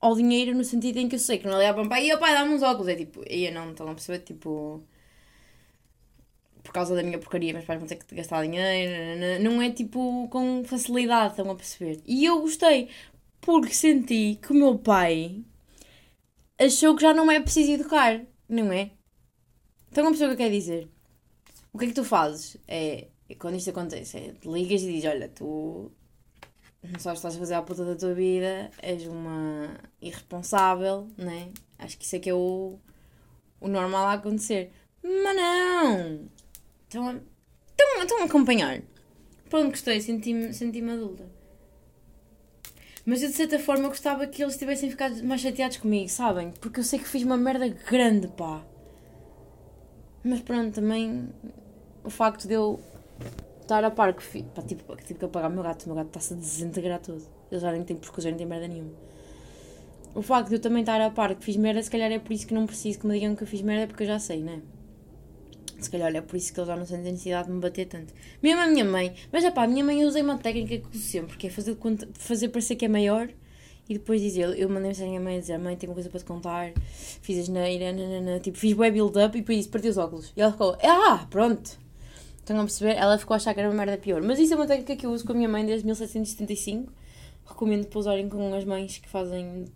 [0.00, 2.06] ao dinheiro no sentido em que eu sei que não é ligar para o pai,
[2.06, 2.88] ia pai, dá-me uns óculos.
[2.88, 4.82] É tipo, ia não, estão a perceber, tipo
[6.66, 10.28] por causa da minha porcaria, meus pais vão ter que gastar dinheiro, não é tipo
[10.28, 12.00] com facilidade, estão a perceber.
[12.04, 12.88] E eu gostei,
[13.40, 15.44] porque senti que o meu pai
[16.58, 18.90] achou que já não é preciso educar, não é?
[19.88, 20.88] Estão a perceber o que eu quero dizer?
[21.72, 22.56] O que é que tu fazes?
[22.66, 23.06] É,
[23.38, 25.92] quando isto acontece, é, ligas e dizes: Olha, tu
[26.82, 31.50] não sabes que estás a fazer à puta da tua vida, és uma irresponsável, né?
[31.78, 32.78] Acho que isso é que é o,
[33.60, 34.72] o normal a acontecer.
[35.02, 36.25] Mas não!
[36.88, 37.14] Estão a,
[38.00, 38.80] estão, a acompanhar.
[39.50, 41.24] Pronto, gostei, senti-me senti adulta.
[43.04, 46.52] Mas eu de certa forma gostava que eles tivessem ficado mais chateados comigo, sabem?
[46.60, 48.64] Porque eu sei que fiz uma merda grande, pá.
[50.24, 51.28] Mas pronto, também
[52.04, 52.80] o facto de eu
[53.60, 54.44] estar a par que fiz.
[54.54, 57.22] Pá, tipo, tive que apagar o meu gato, o meu gato está-se a desintegrar todo.
[57.50, 58.92] Ele já nem tem porcos, nem tem merda nenhuma.
[60.14, 62.32] O facto de eu também estar a par que fiz merda, se calhar é por
[62.32, 64.40] isso que não preciso que me digam que eu fiz merda, porque eu já sei,
[64.40, 64.62] né?
[65.78, 68.12] Se calhar é por isso que ele já não sente necessidade de me bater tanto.
[68.42, 70.96] Mesmo a minha mãe, mas é pá, a minha mãe eu usei uma técnica que
[70.96, 71.76] uso sempre, que é fazer,
[72.14, 73.28] fazer parecer que é maior
[73.88, 76.10] e depois dizer, eu mandei mensagem à minha mãe a dizer, mãe, tenho uma coisa
[76.10, 76.72] para te contar,
[77.22, 80.32] fiz a geneira, tipo, fiz web build-up e depois disse, parti os óculos.
[80.36, 81.78] E ela ficou, ah, pronto.
[82.38, 82.96] Estão a perceber?
[82.96, 84.22] Ela ficou a achar que era uma merda pior.
[84.22, 86.92] Mas isso é uma técnica que eu uso com a minha mãe desde 1775.
[87.44, 89.66] Recomendo para usarem com as mães que fazem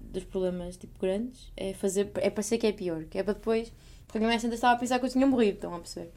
[0.00, 1.50] dos problemas tipo grandes.
[1.56, 3.72] É fazer, é parecer que é pior, que é para depois
[4.08, 6.10] porque a minha mãe estava a pensar que eu tinha morrido, estão a perceber?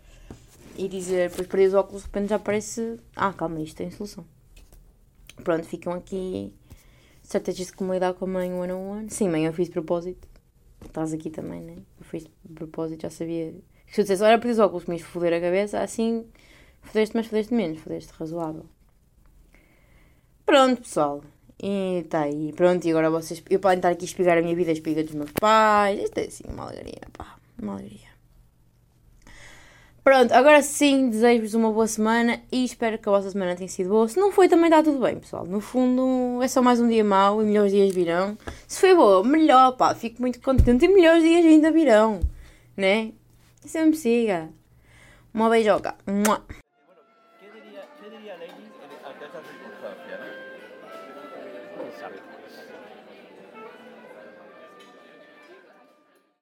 [0.78, 2.98] E dizer, depois perdi os óculos, de repente já parece.
[3.14, 4.26] Ah, calma, isto tem solução.
[5.44, 6.54] Pronto, ficam aqui
[7.22, 9.10] estratégias de como lidar com a mãe one on one.
[9.10, 10.26] Sim, mãe, eu fiz de propósito.
[10.86, 11.76] Estás aqui também, né?
[12.00, 13.54] Eu fiz de propósito, já sabia.
[13.92, 16.26] Se eu dissesse, olha, perdi os óculos, me foder a cabeça, assim,
[16.82, 18.66] fodeste, mas fodeste menos, fodeste razoável.
[20.46, 21.22] Pronto, pessoal.
[21.62, 23.44] E tá aí, pronto, e agora vocês.
[23.50, 26.02] Eu podem estar aqui a espigar a minha vida, a espiga dos meus pais.
[26.02, 27.41] Isto é assim, uma alegria, pá.
[27.62, 28.10] Uma alegria.
[30.04, 33.90] Pronto, agora sim, desejo-vos uma boa semana e espero que a vossa semana tenha sido
[33.90, 34.08] boa.
[34.08, 35.46] Se não foi, também está tudo bem, pessoal.
[35.46, 38.36] No fundo, é só mais um dia mau e melhores dias virão.
[38.68, 39.94] Se foi boa, melhor, pá.
[39.94, 42.20] Fico muito contente e melhores dias ainda virão,
[42.76, 43.12] né?
[43.64, 44.50] Sempre siga.
[45.32, 45.94] Uma beijoca.
[46.08, 46.61] Mua.